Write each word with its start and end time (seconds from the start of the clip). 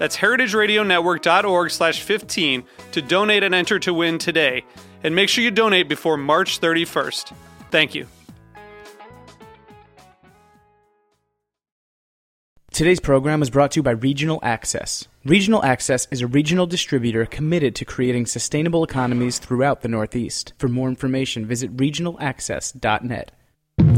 That's 0.00 0.16
heritageradionetwork.org 0.16 1.70
slash 1.70 2.00
15 2.00 2.64
to 2.92 3.02
donate 3.02 3.42
and 3.42 3.54
enter 3.54 3.78
to 3.80 3.92
win 3.92 4.16
today. 4.16 4.64
And 5.04 5.14
make 5.14 5.28
sure 5.28 5.44
you 5.44 5.50
donate 5.50 5.90
before 5.90 6.16
March 6.16 6.58
31st. 6.58 7.34
Thank 7.70 7.94
you. 7.94 8.06
Today's 12.72 12.98
program 13.00 13.42
is 13.42 13.50
brought 13.50 13.72
to 13.72 13.80
you 13.80 13.82
by 13.82 13.90
Regional 13.90 14.40
Access. 14.42 15.06
Regional 15.26 15.62
Access 15.62 16.08
is 16.10 16.22
a 16.22 16.26
regional 16.26 16.64
distributor 16.64 17.26
committed 17.26 17.74
to 17.74 17.84
creating 17.84 18.24
sustainable 18.24 18.82
economies 18.82 19.38
throughout 19.38 19.82
the 19.82 19.88
Northeast. 19.88 20.54
For 20.56 20.68
more 20.68 20.88
information, 20.88 21.44
visit 21.44 21.76
regionalaccess.net. 21.76 23.32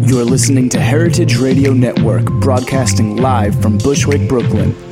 You're 0.01 0.25
listening 0.25 0.69
to 0.71 0.81
Heritage 0.81 1.37
Radio 1.37 1.73
Network, 1.73 2.25
broadcasting 2.41 3.19
live 3.19 3.61
from 3.63 3.79
Bushwick, 3.79 4.29
Brooklyn. 4.29 4.92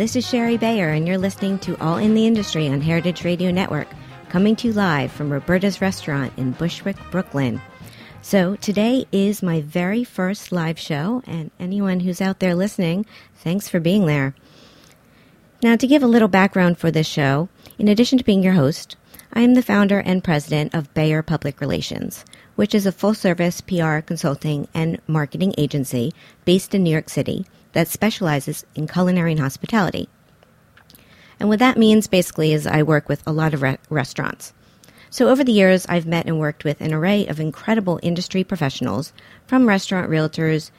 This 0.00 0.16
is 0.16 0.26
Shari 0.26 0.56
Bayer, 0.56 0.88
and 0.88 1.06
you're 1.06 1.18
listening 1.18 1.58
to 1.58 1.78
All 1.78 1.98
in 1.98 2.14
the 2.14 2.26
Industry 2.26 2.66
on 2.68 2.80
Heritage 2.80 3.22
Radio 3.22 3.50
Network, 3.50 3.86
coming 4.30 4.56
to 4.56 4.68
you 4.68 4.72
live 4.72 5.12
from 5.12 5.30
Roberta's 5.30 5.82
Restaurant 5.82 6.32
in 6.38 6.52
Bushwick, 6.52 6.96
Brooklyn. 7.10 7.60
So, 8.22 8.56
today 8.56 9.04
is 9.12 9.42
my 9.42 9.60
very 9.60 10.02
first 10.02 10.52
live 10.52 10.78
show, 10.78 11.22
and 11.26 11.50
anyone 11.60 12.00
who's 12.00 12.22
out 12.22 12.38
there 12.38 12.54
listening, 12.54 13.04
thanks 13.34 13.68
for 13.68 13.78
being 13.78 14.06
there. 14.06 14.34
Now, 15.62 15.76
to 15.76 15.86
give 15.86 16.02
a 16.02 16.06
little 16.06 16.28
background 16.28 16.78
for 16.78 16.90
this 16.90 17.06
show, 17.06 17.50
in 17.78 17.86
addition 17.86 18.16
to 18.16 18.24
being 18.24 18.42
your 18.42 18.54
host, 18.54 18.96
I 19.34 19.42
am 19.42 19.52
the 19.52 19.60
founder 19.60 19.98
and 19.98 20.24
president 20.24 20.74
of 20.74 20.94
Bayer 20.94 21.22
Public 21.22 21.60
Relations, 21.60 22.24
which 22.56 22.74
is 22.74 22.86
a 22.86 22.92
full 22.92 23.12
service 23.12 23.60
PR 23.60 23.98
consulting 23.98 24.66
and 24.72 24.98
marketing 25.06 25.52
agency 25.58 26.14
based 26.46 26.74
in 26.74 26.84
New 26.84 26.90
York 26.90 27.10
City 27.10 27.44
that 27.72 27.88
specializes 27.88 28.64
in 28.74 28.86
culinary 28.86 29.32
and 29.32 29.40
hospitality. 29.40 30.08
And 31.38 31.48
what 31.48 31.58
that 31.58 31.78
means 31.78 32.06
basically 32.06 32.52
is 32.52 32.66
I 32.66 32.82
work 32.82 33.08
with 33.08 33.22
a 33.26 33.32
lot 33.32 33.54
of 33.54 33.62
re- 33.62 33.78
restaurants. 33.88 34.52
So 35.08 35.28
over 35.28 35.42
the 35.42 35.52
years, 35.52 35.86
I've 35.88 36.06
met 36.06 36.26
and 36.26 36.38
worked 36.38 36.64
with 36.64 36.80
an 36.80 36.92
array 36.92 37.26
of 37.26 37.40
incredible 37.40 37.98
industry 38.02 38.44
professionals, 38.44 39.12
from 39.46 39.66
restaurant 39.68 40.08
realtors 40.08 40.70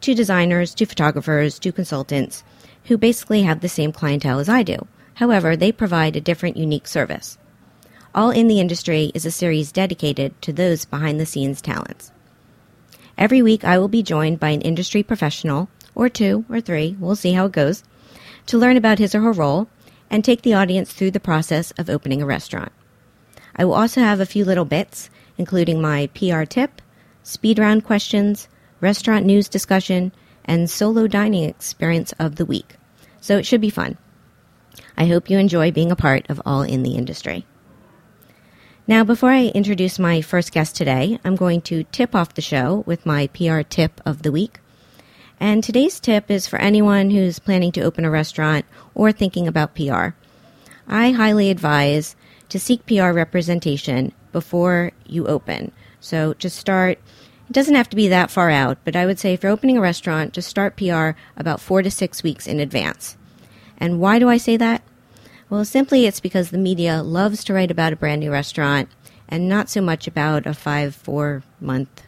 to 0.00 0.14
designers 0.14 0.74
to 0.74 0.86
photographers 0.86 1.58
to 1.60 1.72
consultants, 1.72 2.42
who 2.84 2.96
basically 2.96 3.42
have 3.42 3.60
the 3.60 3.68
same 3.68 3.92
clientele 3.92 4.40
as 4.40 4.48
I 4.48 4.62
do. 4.62 4.86
However, 5.14 5.56
they 5.56 5.70
provide 5.70 6.16
a 6.16 6.20
different, 6.20 6.56
unique 6.56 6.88
service. 6.88 7.38
All 8.14 8.30
in 8.30 8.48
the 8.48 8.60
Industry 8.60 9.12
is 9.14 9.26
a 9.26 9.30
series 9.30 9.70
dedicated 9.70 10.40
to 10.42 10.52
those 10.52 10.84
behind 10.84 11.20
the 11.20 11.26
scenes 11.26 11.60
talents. 11.60 12.10
Every 13.16 13.42
week, 13.42 13.64
I 13.64 13.78
will 13.78 13.88
be 13.88 14.02
joined 14.02 14.40
by 14.40 14.50
an 14.50 14.60
industry 14.62 15.02
professional 15.02 15.68
or 15.98 16.08
two 16.08 16.46
or 16.48 16.62
three, 16.62 16.96
we'll 16.98 17.16
see 17.16 17.32
how 17.32 17.44
it 17.44 17.52
goes, 17.52 17.84
to 18.46 18.56
learn 18.56 18.78
about 18.78 18.98
his 18.98 19.14
or 19.14 19.20
her 19.20 19.32
role 19.32 19.68
and 20.08 20.24
take 20.24 20.40
the 20.40 20.54
audience 20.54 20.92
through 20.92 21.10
the 21.10 21.20
process 21.20 21.72
of 21.72 21.90
opening 21.90 22.22
a 22.22 22.26
restaurant. 22.26 22.72
I 23.54 23.66
will 23.66 23.74
also 23.74 24.00
have 24.00 24.20
a 24.20 24.26
few 24.26 24.44
little 24.44 24.64
bits, 24.64 25.10
including 25.36 25.82
my 25.82 26.06
PR 26.14 26.44
tip, 26.44 26.80
speed 27.22 27.58
round 27.58 27.84
questions, 27.84 28.48
restaurant 28.80 29.26
news 29.26 29.48
discussion, 29.48 30.12
and 30.44 30.70
solo 30.70 31.06
dining 31.06 31.44
experience 31.44 32.14
of 32.18 32.36
the 32.36 32.46
week. 32.46 32.76
So 33.20 33.36
it 33.36 33.44
should 33.44 33.60
be 33.60 33.68
fun. 33.68 33.98
I 34.96 35.06
hope 35.06 35.28
you 35.28 35.38
enjoy 35.38 35.72
being 35.72 35.90
a 35.90 35.96
part 35.96 36.30
of 36.30 36.40
All 36.46 36.62
in 36.62 36.84
the 36.84 36.94
Industry. 36.94 37.44
Now, 38.86 39.04
before 39.04 39.30
I 39.30 39.48
introduce 39.48 39.98
my 39.98 40.22
first 40.22 40.52
guest 40.52 40.74
today, 40.74 41.18
I'm 41.22 41.36
going 41.36 41.60
to 41.62 41.84
tip 41.84 42.14
off 42.14 42.34
the 42.34 42.40
show 42.40 42.84
with 42.86 43.04
my 43.04 43.26
PR 43.28 43.60
tip 43.60 44.00
of 44.06 44.22
the 44.22 44.32
week. 44.32 44.60
And 45.40 45.62
today's 45.62 46.00
tip 46.00 46.30
is 46.30 46.48
for 46.48 46.58
anyone 46.58 47.10
who's 47.10 47.38
planning 47.38 47.70
to 47.72 47.82
open 47.82 48.04
a 48.04 48.10
restaurant 48.10 48.64
or 48.94 49.12
thinking 49.12 49.46
about 49.46 49.76
PR. 49.76 50.08
I 50.88 51.12
highly 51.12 51.50
advise 51.50 52.16
to 52.48 52.58
seek 52.58 52.84
PR 52.86 53.10
representation 53.10 54.12
before 54.32 54.90
you 55.06 55.26
open. 55.28 55.70
So 56.00 56.34
just 56.34 56.56
start, 56.56 56.98
it 57.48 57.52
doesn't 57.52 57.76
have 57.76 57.88
to 57.90 57.96
be 57.96 58.08
that 58.08 58.32
far 58.32 58.50
out, 58.50 58.78
but 58.84 58.96
I 58.96 59.06
would 59.06 59.18
say 59.18 59.32
if 59.32 59.42
you're 59.42 59.52
opening 59.52 59.78
a 59.78 59.82
restaurant, 59.82 60.32
just 60.32 60.48
start 60.48 60.76
PR 60.76 61.10
about 61.36 61.60
four 61.60 61.82
to 61.82 61.90
six 61.90 62.22
weeks 62.22 62.46
in 62.46 62.58
advance. 62.58 63.16
And 63.76 64.00
why 64.00 64.18
do 64.18 64.28
I 64.28 64.38
say 64.38 64.56
that? 64.56 64.82
Well, 65.50 65.64
simply 65.64 66.06
it's 66.06 66.20
because 66.20 66.50
the 66.50 66.58
media 66.58 67.02
loves 67.02 67.44
to 67.44 67.54
write 67.54 67.70
about 67.70 67.92
a 67.92 67.96
brand 67.96 68.20
new 68.20 68.32
restaurant 68.32 68.88
and 69.28 69.48
not 69.48 69.70
so 69.70 69.80
much 69.80 70.08
about 70.08 70.46
a 70.46 70.54
five, 70.54 70.96
four 70.96 71.44
month 71.60 72.02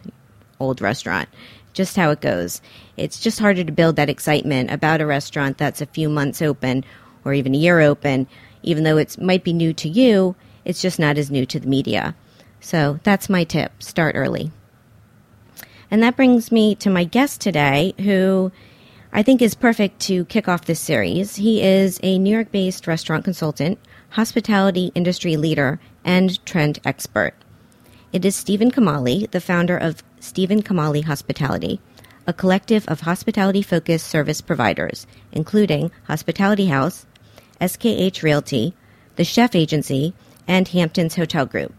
old 0.58 0.80
restaurant 0.80 1.28
just 1.72 1.96
how 1.96 2.10
it 2.10 2.20
goes. 2.20 2.60
It's 2.96 3.20
just 3.20 3.38
harder 3.38 3.64
to 3.64 3.72
build 3.72 3.96
that 3.96 4.10
excitement 4.10 4.70
about 4.70 5.00
a 5.00 5.06
restaurant 5.06 5.58
that's 5.58 5.80
a 5.80 5.86
few 5.86 6.08
months 6.08 6.42
open 6.42 6.84
or 7.24 7.34
even 7.34 7.54
a 7.54 7.58
year 7.58 7.80
open. 7.80 8.26
Even 8.62 8.84
though 8.84 8.96
it 8.96 9.20
might 9.20 9.44
be 9.44 9.52
new 9.52 9.72
to 9.74 9.88
you, 9.88 10.34
it's 10.64 10.82
just 10.82 10.98
not 10.98 11.18
as 11.18 11.30
new 11.30 11.46
to 11.46 11.60
the 11.60 11.68
media. 11.68 12.14
So 12.60 13.00
that's 13.02 13.28
my 13.28 13.44
tip 13.44 13.82
start 13.82 14.16
early. 14.16 14.52
And 15.90 16.02
that 16.02 16.16
brings 16.16 16.52
me 16.52 16.74
to 16.76 16.90
my 16.90 17.04
guest 17.04 17.40
today, 17.40 17.94
who 17.98 18.52
I 19.12 19.22
think 19.22 19.42
is 19.42 19.54
perfect 19.54 19.98
to 20.00 20.24
kick 20.26 20.46
off 20.46 20.66
this 20.66 20.78
series. 20.78 21.36
He 21.36 21.62
is 21.62 21.98
a 22.02 22.18
New 22.18 22.32
York 22.32 22.52
based 22.52 22.86
restaurant 22.86 23.24
consultant, 23.24 23.78
hospitality 24.10 24.92
industry 24.94 25.36
leader, 25.36 25.80
and 26.04 26.44
trend 26.46 26.78
expert. 26.84 27.34
It 28.12 28.24
is 28.24 28.36
Steven 28.36 28.70
Kamali, 28.70 29.30
the 29.30 29.40
founder 29.40 29.76
of 29.76 30.02
Steven 30.20 30.62
Kamali 30.62 31.02
Hospitality, 31.04 31.80
a 32.26 32.32
collective 32.32 32.86
of 32.86 33.00
hospitality 33.00 33.62
focused 33.62 34.06
service 34.06 34.40
providers, 34.40 35.06
including 35.32 35.90
Hospitality 36.04 36.66
House, 36.66 37.06
SKH 37.60 38.22
Realty, 38.22 38.74
the 39.16 39.24
Chef 39.24 39.54
Agency, 39.54 40.14
and 40.46 40.68
Hamptons 40.68 41.16
Hotel 41.16 41.46
Group. 41.46 41.72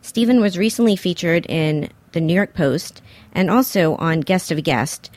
Steven 0.00 0.40
was 0.40 0.58
recently 0.58 0.96
featured 0.96 1.46
in 1.46 1.90
the 2.12 2.20
New 2.20 2.34
York 2.34 2.54
Post 2.54 3.02
and 3.32 3.50
also 3.50 3.94
on 3.96 4.20
Guest 4.20 4.50
of 4.50 4.58
a 4.58 4.62
Guest, 4.62 5.10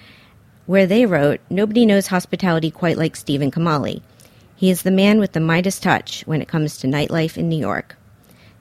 where 0.65 0.85
they 0.85 1.05
wrote, 1.05 1.39
Nobody 1.49 1.85
knows 1.85 2.07
hospitality 2.07 2.71
quite 2.71 2.97
like 2.97 3.15
Steven 3.15 3.51
Kamali. 3.51 4.01
He 4.55 4.69
is 4.69 4.83
the 4.83 4.91
man 4.91 5.19
with 5.19 5.31
the 5.31 5.39
Midas 5.39 5.79
touch 5.79 6.23
when 6.27 6.41
it 6.41 6.47
comes 6.47 6.77
to 6.77 6.87
nightlife 6.87 7.37
in 7.37 7.49
New 7.49 7.59
York. 7.59 7.95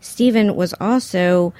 Steven 0.00 0.54
was 0.54 0.74
also 0.80 1.52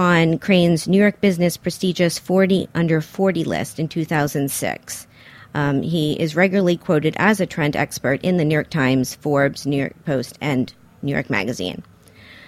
on 0.00 0.38
Crain's 0.38 0.88
New 0.88 0.96
York 0.98 1.20
Business 1.20 1.58
prestigious 1.58 2.18
40 2.18 2.70
under 2.74 3.02
40 3.02 3.44
list 3.44 3.78
in 3.78 3.86
2006. 3.86 5.06
Um, 5.52 5.82
he 5.82 6.18
is 6.18 6.34
regularly 6.34 6.78
quoted 6.78 7.14
as 7.18 7.38
a 7.38 7.44
trend 7.44 7.76
expert 7.76 8.22
in 8.22 8.38
the 8.38 8.44
New 8.46 8.54
York 8.54 8.70
Times, 8.70 9.14
Forbes, 9.16 9.66
New 9.66 9.76
York 9.76 9.92
Post, 10.06 10.38
and 10.40 10.72
New 11.02 11.12
York 11.12 11.28
Magazine. 11.28 11.82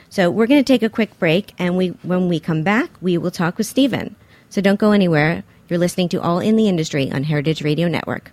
So 0.09 0.31
we're 0.31 0.47
going 0.47 0.65
to 0.65 0.73
take 0.73 0.83
a 0.83 0.89
quick 0.89 1.19
break, 1.19 1.53
and 1.59 1.77
we 1.77 1.89
when 2.03 2.27
we 2.31 2.41
come 2.41 2.63
back, 2.63 2.91
we 3.03 3.19
will 3.19 3.31
talk 3.31 3.59
with 3.59 3.67
Steven. 3.67 4.17
So 4.49 4.63
don't 4.63 4.81
go 4.81 4.93
anywhere. 4.93 5.45
You're 5.69 5.79
listening 5.79 6.09
to 6.11 6.23
All 6.23 6.39
in 6.39 6.57
the 6.57 6.71
Industry 6.71 7.13
on 7.13 7.23
Heritage 7.23 7.63
Radio 7.63 7.87
Network. 7.87 8.33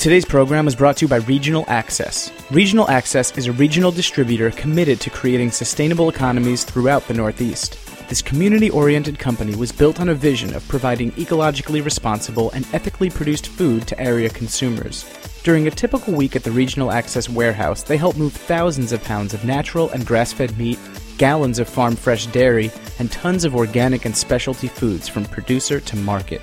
Today's 0.00 0.24
program 0.24 0.66
is 0.66 0.74
brought 0.74 0.96
to 0.96 1.04
you 1.04 1.10
by 1.10 1.16
Regional 1.16 1.66
Access. 1.68 2.32
Regional 2.50 2.88
Access 2.88 3.36
is 3.36 3.48
a 3.48 3.52
regional 3.52 3.92
distributor 3.92 4.50
committed 4.50 4.98
to 5.02 5.10
creating 5.10 5.50
sustainable 5.50 6.08
economies 6.08 6.64
throughout 6.64 7.06
the 7.06 7.12
Northeast. 7.12 7.76
This 8.08 8.22
community 8.22 8.70
oriented 8.70 9.18
company 9.18 9.54
was 9.54 9.72
built 9.72 10.00
on 10.00 10.08
a 10.08 10.14
vision 10.14 10.54
of 10.54 10.66
providing 10.68 11.12
ecologically 11.12 11.84
responsible 11.84 12.50
and 12.52 12.66
ethically 12.72 13.10
produced 13.10 13.48
food 13.48 13.86
to 13.88 14.00
area 14.00 14.30
consumers. 14.30 15.04
During 15.42 15.66
a 15.66 15.70
typical 15.70 16.14
week 16.14 16.34
at 16.34 16.44
the 16.44 16.50
Regional 16.50 16.90
Access 16.90 17.28
warehouse, 17.28 17.82
they 17.82 17.98
help 17.98 18.16
move 18.16 18.32
thousands 18.32 18.92
of 18.92 19.04
pounds 19.04 19.34
of 19.34 19.44
natural 19.44 19.90
and 19.90 20.06
grass 20.06 20.32
fed 20.32 20.56
meat, 20.56 20.78
gallons 21.18 21.58
of 21.58 21.68
farm 21.68 21.94
fresh 21.94 22.24
dairy, 22.28 22.70
and 22.98 23.12
tons 23.12 23.44
of 23.44 23.54
organic 23.54 24.06
and 24.06 24.16
specialty 24.16 24.68
foods 24.68 25.10
from 25.10 25.26
producer 25.26 25.78
to 25.78 25.96
market. 25.96 26.40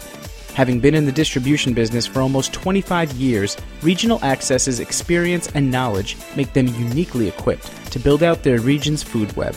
Having 0.57 0.79
been 0.79 0.95
in 0.95 1.05
the 1.05 1.11
distribution 1.11 1.75
business 1.75 2.07
for 2.07 2.19
almost 2.19 2.51
25 2.51 3.11
years, 3.11 3.57
Regional 3.83 4.17
Access's 4.23 4.79
experience 4.79 5.51
and 5.53 5.69
knowledge 5.69 6.17
make 6.35 6.51
them 6.53 6.65
uniquely 6.65 7.27
equipped 7.27 7.91
to 7.91 7.99
build 7.99 8.23
out 8.23 8.41
their 8.41 8.59
region's 8.59 9.03
food 9.03 9.31
web. 9.35 9.55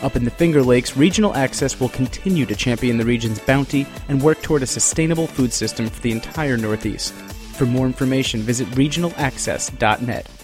Up 0.00 0.16
in 0.16 0.24
the 0.24 0.30
Finger 0.30 0.62
Lakes, 0.62 0.96
Regional 0.96 1.34
Access 1.34 1.78
will 1.78 1.90
continue 1.90 2.46
to 2.46 2.56
champion 2.56 2.96
the 2.96 3.04
region's 3.04 3.40
bounty 3.40 3.86
and 4.08 4.22
work 4.22 4.40
toward 4.40 4.62
a 4.62 4.66
sustainable 4.66 5.26
food 5.26 5.52
system 5.52 5.86
for 5.86 6.00
the 6.00 6.12
entire 6.12 6.56
Northeast. 6.56 7.12
For 7.12 7.66
more 7.66 7.84
information, 7.84 8.40
visit 8.40 8.68
regionalaccess.net. 8.68 10.37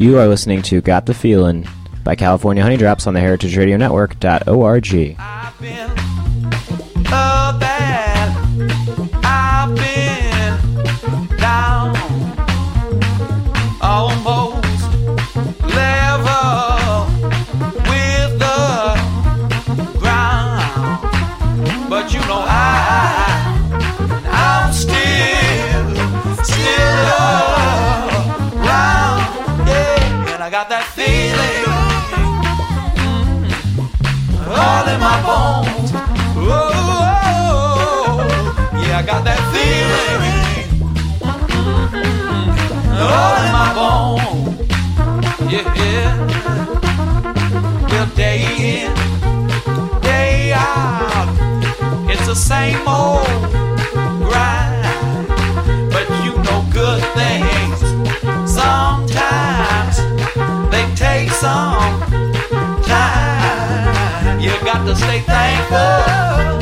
You 0.00 0.16
are 0.20 0.28
listening 0.28 0.62
to 0.62 0.80
Got 0.80 1.06
the 1.06 1.12
Feelin' 1.12 1.66
by 2.04 2.14
California 2.14 2.62
Honeydrops 2.62 3.08
on 3.08 3.14
the 3.14 3.20
Heritage 3.20 3.56
Radio 3.56 3.76
Network.org. 3.76 5.18
got 39.08 39.24
that 39.24 39.40
feeling 39.54 40.68
all 43.00 43.36
in 43.46 43.52
my 43.56 43.70
bones. 43.78 44.60
Yeah, 45.50 45.64
yeah. 45.80 46.12
Well, 47.88 48.06
day 48.14 48.40
in, 48.74 48.92
day 50.02 50.52
out, 50.52 51.26
it's 52.10 52.26
the 52.26 52.34
same 52.34 52.86
old 52.86 53.26
grind. 54.28 55.26
But 55.90 56.06
you 56.22 56.36
know 56.44 56.60
good 56.70 57.02
things 57.16 57.80
sometimes 58.60 59.96
they 60.70 60.84
take 60.94 61.30
some 61.30 61.98
time. 62.82 64.38
You 64.38 64.50
got 64.62 64.84
to 64.86 64.94
stay 64.94 65.20
thankful 65.20 66.57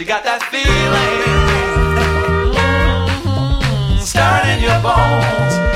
you 0.00 0.06
got 0.06 0.24
that 0.24 0.42
feeling 0.44 0.64
mm, 2.56 4.00
stirring 4.00 4.56
in 4.56 4.62
your 4.64 4.80
bones. 4.80 5.69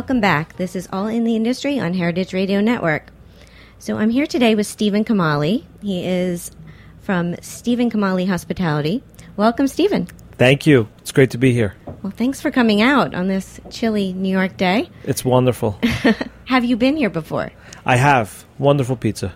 Welcome 0.00 0.22
back. 0.22 0.56
This 0.56 0.74
is 0.76 0.88
All 0.90 1.08
in 1.08 1.24
the 1.24 1.36
Industry 1.36 1.78
on 1.78 1.92
Heritage 1.92 2.32
Radio 2.32 2.62
Network. 2.62 3.12
So 3.78 3.98
I'm 3.98 4.08
here 4.08 4.26
today 4.26 4.54
with 4.54 4.66
Steven 4.66 5.04
Kamali. 5.04 5.66
He 5.82 6.06
is 6.06 6.52
from 7.00 7.36
Steven 7.42 7.90
Kamali 7.90 8.26
Hospitality. 8.26 9.02
Welcome, 9.36 9.68
Steven. 9.68 10.06
Thank 10.38 10.66
you. 10.66 10.88
It's 11.00 11.12
great 11.12 11.32
to 11.32 11.38
be 11.38 11.52
here. 11.52 11.74
Well, 12.02 12.14
thanks 12.16 12.40
for 12.40 12.50
coming 12.50 12.80
out 12.80 13.14
on 13.14 13.28
this 13.28 13.60
chilly 13.68 14.14
New 14.14 14.30
York 14.30 14.56
day. 14.56 14.88
It's 15.04 15.22
wonderful. 15.22 15.78
Have 16.46 16.64
you 16.64 16.78
been 16.78 16.96
here 16.96 17.10
before? 17.10 17.52
I 17.84 17.96
have 17.96 18.46
wonderful 18.58 18.96
pizza. 18.96 19.34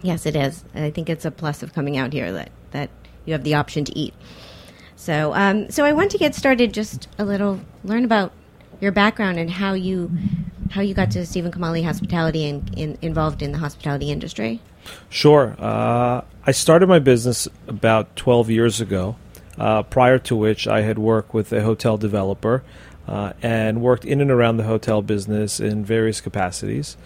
Yes, 0.00 0.24
it 0.24 0.34
is. 0.34 0.64
I 0.74 0.90
think 0.90 1.10
it's 1.10 1.26
a 1.26 1.30
plus 1.30 1.62
of 1.62 1.74
coming 1.74 1.98
out 1.98 2.14
here 2.14 2.32
that, 2.32 2.50
that 2.70 2.88
you 3.26 3.34
have 3.34 3.44
the 3.44 3.56
option 3.56 3.84
to 3.84 3.94
eat. 3.98 4.14
So, 4.96 5.34
um, 5.34 5.70
so 5.70 5.84
I 5.84 5.92
want 5.92 6.10
to 6.12 6.18
get 6.18 6.34
started 6.34 6.72
just 6.72 7.08
a 7.18 7.26
little, 7.26 7.60
learn 7.84 8.06
about 8.06 8.32
your 8.80 8.92
background 8.92 9.38
and 9.38 9.50
how 9.50 9.72
you 9.72 10.10
how 10.70 10.82
you 10.82 10.94
got 10.94 11.10
to 11.12 11.24
Steven 11.24 11.50
Kamali 11.50 11.82
Hospitality 11.82 12.46
and 12.46 12.78
in, 12.78 12.98
involved 13.00 13.42
in 13.42 13.52
the 13.52 13.58
hospitality 13.58 14.10
industry. 14.10 14.60
Sure. 15.08 15.56
Uh, 15.58 16.22
I 16.46 16.52
started 16.52 16.88
my 16.88 16.98
business 16.98 17.48
about 17.66 18.14
12 18.16 18.50
years 18.50 18.80
ago, 18.80 19.16
uh, 19.58 19.82
prior 19.84 20.18
to 20.20 20.36
which 20.36 20.68
I 20.68 20.82
had 20.82 20.98
worked 20.98 21.32
with 21.32 21.52
a 21.52 21.62
hotel 21.62 21.96
developer 21.96 22.62
uh, 23.06 23.32
and 23.42 23.80
worked 23.80 24.04
in 24.04 24.20
and 24.20 24.30
around 24.30 24.58
the 24.58 24.64
hotel 24.64 25.00
business 25.00 25.58
in 25.58 25.84
various 25.84 26.20
capacities 26.20 26.96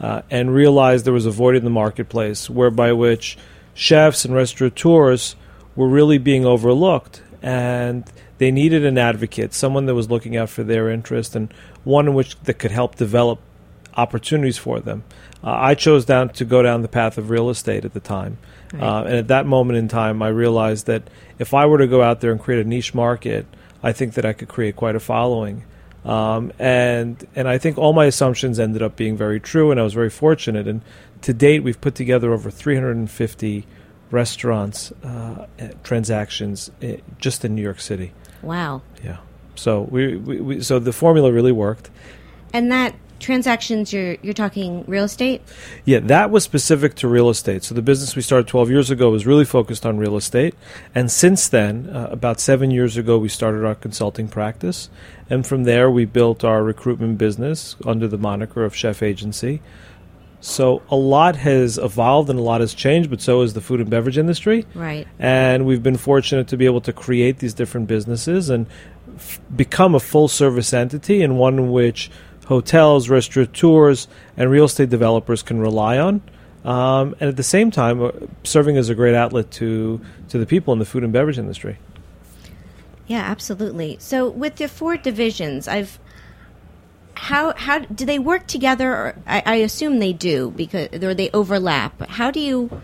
uh, 0.00 0.22
and 0.30 0.52
realized 0.52 1.04
there 1.04 1.12
was 1.12 1.26
a 1.26 1.30
void 1.30 1.54
in 1.54 1.64
the 1.64 1.70
marketplace 1.70 2.50
whereby 2.50 2.92
which 2.92 3.38
chefs 3.72 4.24
and 4.24 4.34
restaurateurs 4.34 5.36
were 5.76 5.88
really 5.88 6.18
being 6.18 6.44
overlooked 6.44 7.22
and 7.40 8.04
they 8.42 8.50
needed 8.50 8.84
an 8.84 8.98
advocate, 8.98 9.54
someone 9.54 9.86
that 9.86 9.94
was 9.94 10.10
looking 10.10 10.36
out 10.36 10.50
for 10.50 10.64
their 10.64 10.90
interest 10.90 11.36
and 11.36 11.54
one 11.84 12.08
in 12.08 12.14
which 12.14 12.36
that 12.40 12.54
could 12.54 12.72
help 12.72 12.96
develop 12.96 13.38
opportunities 13.96 14.58
for 14.58 14.80
them. 14.80 15.04
Uh, 15.44 15.54
I 15.56 15.74
chose 15.74 16.04
down 16.04 16.30
to 16.30 16.44
go 16.44 16.60
down 16.60 16.82
the 16.82 16.88
path 16.88 17.18
of 17.18 17.30
real 17.30 17.50
estate 17.50 17.84
at 17.84 17.94
the 17.94 18.00
time, 18.00 18.38
uh, 18.74 19.04
and 19.06 19.14
at 19.14 19.28
that 19.28 19.46
moment 19.46 19.78
in 19.78 19.86
time, 19.86 20.22
I 20.22 20.28
realized 20.28 20.86
that 20.86 21.04
if 21.38 21.54
I 21.54 21.66
were 21.66 21.78
to 21.78 21.86
go 21.86 22.02
out 22.02 22.20
there 22.20 22.32
and 22.32 22.40
create 22.40 22.64
a 22.64 22.68
niche 22.68 22.94
market, 22.94 23.46
I 23.80 23.92
think 23.92 24.14
that 24.14 24.24
I 24.24 24.32
could 24.32 24.48
create 24.48 24.74
quite 24.74 24.96
a 24.96 25.00
following. 25.00 25.64
Um, 26.04 26.52
and 26.58 27.24
and 27.36 27.46
I 27.48 27.58
think 27.58 27.78
all 27.78 27.92
my 27.92 28.06
assumptions 28.06 28.58
ended 28.58 28.82
up 28.82 28.96
being 28.96 29.16
very 29.16 29.38
true, 29.38 29.70
and 29.70 29.78
I 29.78 29.84
was 29.84 29.94
very 29.94 30.10
fortunate. 30.10 30.66
And 30.66 30.82
to 31.20 31.32
date, 31.32 31.60
we've 31.62 31.80
put 31.80 31.94
together 31.94 32.32
over 32.32 32.50
350 32.50 33.66
restaurants 34.10 34.90
uh, 35.04 35.46
transactions 35.84 36.70
eh, 36.82 36.96
just 37.18 37.44
in 37.44 37.54
New 37.54 37.62
York 37.62 37.80
City. 37.80 38.12
Wow. 38.42 38.82
Yeah. 39.04 39.18
So 39.54 39.82
we, 39.82 40.16
we, 40.16 40.40
we 40.40 40.62
so 40.62 40.78
the 40.78 40.92
formula 40.92 41.32
really 41.32 41.52
worked. 41.52 41.90
And 42.52 42.70
that 42.70 42.94
transactions 43.22 43.92
you're 43.92 44.16
you're 44.20 44.34
talking 44.34 44.84
real 44.86 45.04
estate? 45.04 45.40
Yeah, 45.84 46.00
that 46.00 46.30
was 46.30 46.44
specific 46.44 46.94
to 46.96 47.08
real 47.08 47.30
estate. 47.30 47.62
So 47.62 47.74
the 47.74 47.80
business 47.80 48.14
we 48.14 48.22
started 48.22 48.48
12 48.48 48.70
years 48.70 48.90
ago 48.90 49.10
was 49.10 49.26
really 49.26 49.44
focused 49.44 49.86
on 49.86 49.96
real 49.96 50.16
estate, 50.16 50.54
and 50.94 51.10
since 51.10 51.48
then, 51.48 51.88
uh, 51.88 52.08
about 52.10 52.40
seven 52.40 52.70
years 52.70 52.96
ago, 52.96 53.16
we 53.16 53.28
started 53.28 53.64
our 53.64 53.74
consulting 53.74 54.28
practice, 54.28 54.90
and 55.30 55.46
from 55.46 55.64
there 55.64 55.90
we 55.90 56.04
built 56.04 56.44
our 56.44 56.62
recruitment 56.62 57.16
business 57.16 57.76
under 57.86 58.06
the 58.06 58.18
moniker 58.18 58.64
of 58.64 58.74
Chef 58.74 59.02
Agency. 59.02 59.62
So 60.42 60.82
a 60.90 60.96
lot 60.96 61.36
has 61.36 61.78
evolved 61.78 62.28
and 62.28 62.36
a 62.36 62.42
lot 62.42 62.60
has 62.60 62.74
changed, 62.74 63.08
but 63.10 63.20
so 63.20 63.42
has 63.42 63.54
the 63.54 63.60
food 63.60 63.80
and 63.80 63.88
beverage 63.88 64.18
industry. 64.18 64.66
Right. 64.74 65.06
And 65.20 65.64
we've 65.64 65.84
been 65.84 65.96
fortunate 65.96 66.48
to 66.48 66.56
be 66.56 66.66
able 66.66 66.80
to 66.80 66.92
create 66.92 67.38
these 67.38 67.54
different 67.54 67.86
businesses 67.86 68.50
and 68.50 68.66
f- 69.14 69.40
become 69.54 69.94
a 69.94 70.00
full 70.00 70.26
service 70.26 70.72
entity 70.74 71.22
and 71.22 71.38
one 71.38 71.60
in 71.60 71.70
which 71.70 72.10
hotels, 72.46 73.08
restaurateurs, 73.08 74.08
and 74.36 74.50
real 74.50 74.64
estate 74.64 74.90
developers 74.90 75.44
can 75.44 75.60
rely 75.60 75.96
on. 75.96 76.20
Um, 76.64 77.14
and 77.20 77.28
at 77.28 77.36
the 77.36 77.44
same 77.44 77.70
time, 77.70 78.02
uh, 78.02 78.10
serving 78.42 78.76
as 78.76 78.88
a 78.88 78.96
great 78.96 79.14
outlet 79.14 79.52
to, 79.52 80.00
to 80.28 80.38
the 80.38 80.46
people 80.46 80.72
in 80.72 80.80
the 80.80 80.84
food 80.84 81.04
and 81.04 81.12
beverage 81.12 81.38
industry. 81.38 81.78
Yeah, 83.06 83.20
absolutely. 83.20 83.96
So 84.00 84.28
with 84.28 84.58
your 84.58 84.68
four 84.68 84.96
divisions, 84.96 85.68
I've 85.68 86.00
how 87.14 87.54
how 87.56 87.80
do 87.80 88.04
they 88.04 88.18
work 88.18 88.46
together? 88.46 88.90
Or 88.90 89.14
I, 89.26 89.42
I 89.46 89.54
assume 89.56 89.98
they 89.98 90.12
do 90.12 90.50
because 90.56 90.88
or 91.02 91.14
they 91.14 91.30
overlap. 91.30 92.08
How 92.08 92.30
do 92.30 92.40
you? 92.40 92.82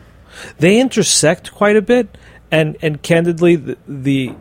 they 0.59 0.81
intersect 0.81 1.53
quite 1.53 1.77
a 1.77 1.83
bit 1.83 2.17
and 2.51 2.77
and 2.83 3.03
candidly 3.03 3.57
the, 3.57 3.79
the 3.87 4.35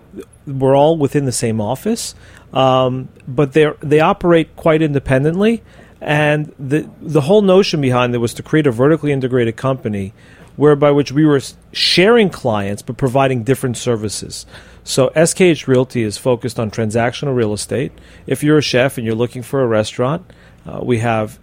we're 0.46 0.75
all 0.75 0.98
within 0.98 1.25
the 1.25 1.32
same 1.32 1.60
office 1.60 2.15
um, 2.53 3.10
but 3.27 3.53
they 3.53 3.72
they 3.82 4.00
operate 4.00 4.56
quite 4.56 4.82
independently 4.82 5.63
and 6.00 6.53
the 6.60 6.89
the 7.01 7.22
whole 7.22 7.41
notion 7.41 7.82
behind 7.82 8.13
it 8.13 8.20
was 8.20 8.34
to 8.34 8.44
create 8.44 8.67
a 8.67 8.72
vertically 8.72 9.12
integrated 9.12 9.56
company 9.56 10.13
whereby 10.56 10.89
which 10.89 11.12
we 11.12 11.25
were 11.25 11.41
sharing 11.72 12.29
clients 12.29 12.82
but 12.82 12.98
providing 12.98 13.44
different 13.44 13.77
services 13.77 14.46
so 14.88 15.10
SKH 15.10 15.67
Realty 15.67 16.03
is 16.03 16.17
focused 16.17 16.58
on 16.58 16.72
transactional 16.72 17.36
real 17.36 17.51
estate. 17.51 17.91
If 18.25 18.41
you're 18.41 18.58
a 18.58 18.62
chef 18.62 18.98
and 18.98 19.06
you're 19.06 19.15
looking 19.15 19.44
for 19.44 19.62
a 19.62 19.67
restaurant 19.67 20.25
uh, 20.65 20.79
we 20.82 21.00
have 21.00 21.39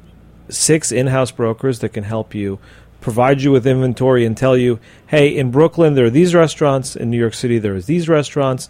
six 0.48 0.92
in-house 0.92 1.30
brokers 1.30 1.80
that 1.80 1.90
can 1.90 2.04
help 2.04 2.34
you 2.34 2.58
provide 3.00 3.42
you 3.42 3.50
with 3.50 3.66
inventory 3.66 4.24
and 4.24 4.36
tell 4.36 4.56
you 4.56 4.78
hey 5.06 5.28
in 5.36 5.50
brooklyn 5.50 5.94
there 5.94 6.06
are 6.06 6.10
these 6.10 6.34
restaurants. 6.34 6.96
In 6.96 7.10
new 7.10 7.18
york 7.18 7.34
city 7.34 7.58
there 7.58 7.74
are 7.74 7.80
these 7.80 8.08
restaurants. 8.08 8.68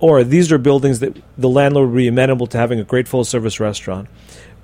Or 0.00 0.22
these 0.22 0.52
are 0.52 0.58
buildings 0.58 1.00
that 1.00 1.16
the 1.36 1.48
landlord 1.48 1.90
would 1.90 1.96
be 1.96 2.06
amenable 2.06 2.46
to 2.48 2.58
having 2.58 2.78
a 2.78 2.84
great 2.84 3.08
full 3.08 3.24
service 3.24 3.58
restaurant. 3.58 4.08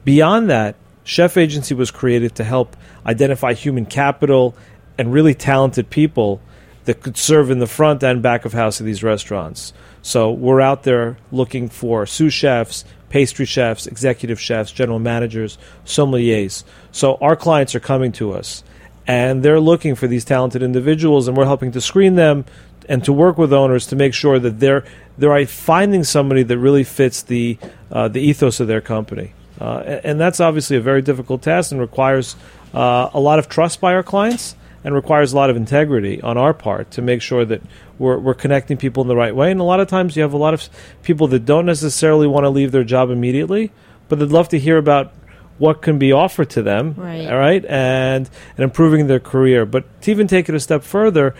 Beyond 0.05 0.51
that 0.51 0.77
chef 1.05 1.37
agency 1.37 1.75
was 1.75 1.91
created 1.91 2.35
to 2.37 2.45
help 2.45 2.77
identify 3.07 3.53
human 3.53 3.87
capital 3.87 4.57
and 4.97 5.13
really 5.13 5.35
talented 5.35 5.91
people 5.91 6.41
that 6.85 7.03
could 7.03 7.17
serve 7.17 7.51
in 7.51 7.59
the 7.59 7.67
front 7.67 8.03
and 8.03 8.23
back 8.23 8.45
of 8.45 8.53
house 8.53 8.81
of 8.81 8.87
these 8.87 9.03
restaurants 9.03 9.73
so 10.03 10.31
we're 10.31 10.61
out 10.61 10.83
there 10.83 11.17
looking 11.33 11.69
for 11.69 12.07
sous 12.07 12.33
chefs 12.33 12.85
pastry 13.15 13.47
chefs, 13.47 13.87
executive 13.87 14.41
chefs, 14.41 14.73
general 14.73 14.99
managers, 14.99 15.57
sommeliers. 15.87 16.65
So 16.91 17.15
our 17.21 17.37
clients 17.37 17.73
are 17.77 17.81
coming 17.81 18.11
to 18.15 18.33
us 18.33 18.65
and 19.07 19.45
they're 19.45 19.61
looking 19.61 19.95
for 19.95 20.09
these 20.09 20.25
talented 20.25 20.65
individuals 20.65 21.29
and 21.29 21.37
we're 21.37 21.45
helping 21.45 21.71
to 21.71 21.81
screen 21.81 22.17
them 22.17 22.45
and 22.89 23.05
to 23.05 23.13
work 23.13 23.39
with 23.39 23.53
owners 23.53 23.87
to 23.87 23.95
make 23.95 24.15
sure 24.15 24.41
that 24.41 24.59
they're 24.59 24.85
they're 25.17 25.47
finding 25.47 26.03
somebody 26.03 26.43
that 26.43 26.59
really 26.59 26.83
fits 26.83 27.23
the 27.23 27.57
uh, 27.93 28.09
the 28.09 28.21
ethos 28.21 28.59
of 28.59 28.67
their 28.67 28.81
company. 28.81 29.33
Uh, 29.61 30.01
and 30.03 30.19
that's 30.19 30.41
obviously 30.41 30.77
a 30.77 30.81
very 30.81 31.01
difficult 31.01 31.41
task 31.41 31.71
and 31.71 31.81
requires 31.81 32.35
uh, 32.75 33.11
a 33.15 33.21
lot 33.21 33.39
of 33.39 33.49
trust 33.49 33.81
by 33.81 33.95
our 33.95 34.03
clients 34.03 34.57
and 34.85 34.95
requires 34.95 35.33
a 35.33 35.37
lot 35.37 35.49
of 35.51 35.57
integrity 35.57 36.21
on 36.23 36.37
our 36.37 36.53
part 36.55 36.91
to 36.93 37.03
make 37.03 37.23
sure 37.23 37.45
that 37.47 37.63
we're, 37.99 38.19
we're 38.19 38.35
connecting 38.35 38.77
people 38.77 39.01
in 39.03 39.09
the 39.09 39.17
right 39.17 39.35
way. 39.35 39.51
And 39.51 39.59
a 39.59 39.65
lot 39.65 39.81
of 39.81 39.89
times 39.89 40.15
you 40.15 40.23
have 40.23 40.35
a 40.35 40.37
lot 40.39 40.55
of 40.55 40.69
people 41.03 41.27
that 41.29 41.45
don't 41.47 41.67
necessarily 41.67 42.27
want 42.27 42.45
to 42.45 42.51
leave 42.51 42.71
their 42.71 42.85
job 42.85 43.09
immediately, 43.11 43.73
but 44.09 44.19
they'd 44.19 44.29
love 44.31 44.49
to 44.51 44.59
hear 44.59 44.77
about 44.77 45.13
what 45.57 45.81
can 45.81 45.99
be 45.99 46.13
offered 46.13 46.51
to 46.51 46.63
them, 46.63 46.95
Right. 46.99 47.27
all 47.31 47.39
right, 47.39 47.65
and, 47.65 48.29
and 48.57 48.65
improving 48.65 49.07
their 49.07 49.21
career. 49.21 49.65
But 49.65 50.03
to 50.03 50.11
even 50.11 50.27
take 50.27 50.49
it 50.49 50.55
a 50.55 50.61
step 50.61 50.83
further, 50.83 51.35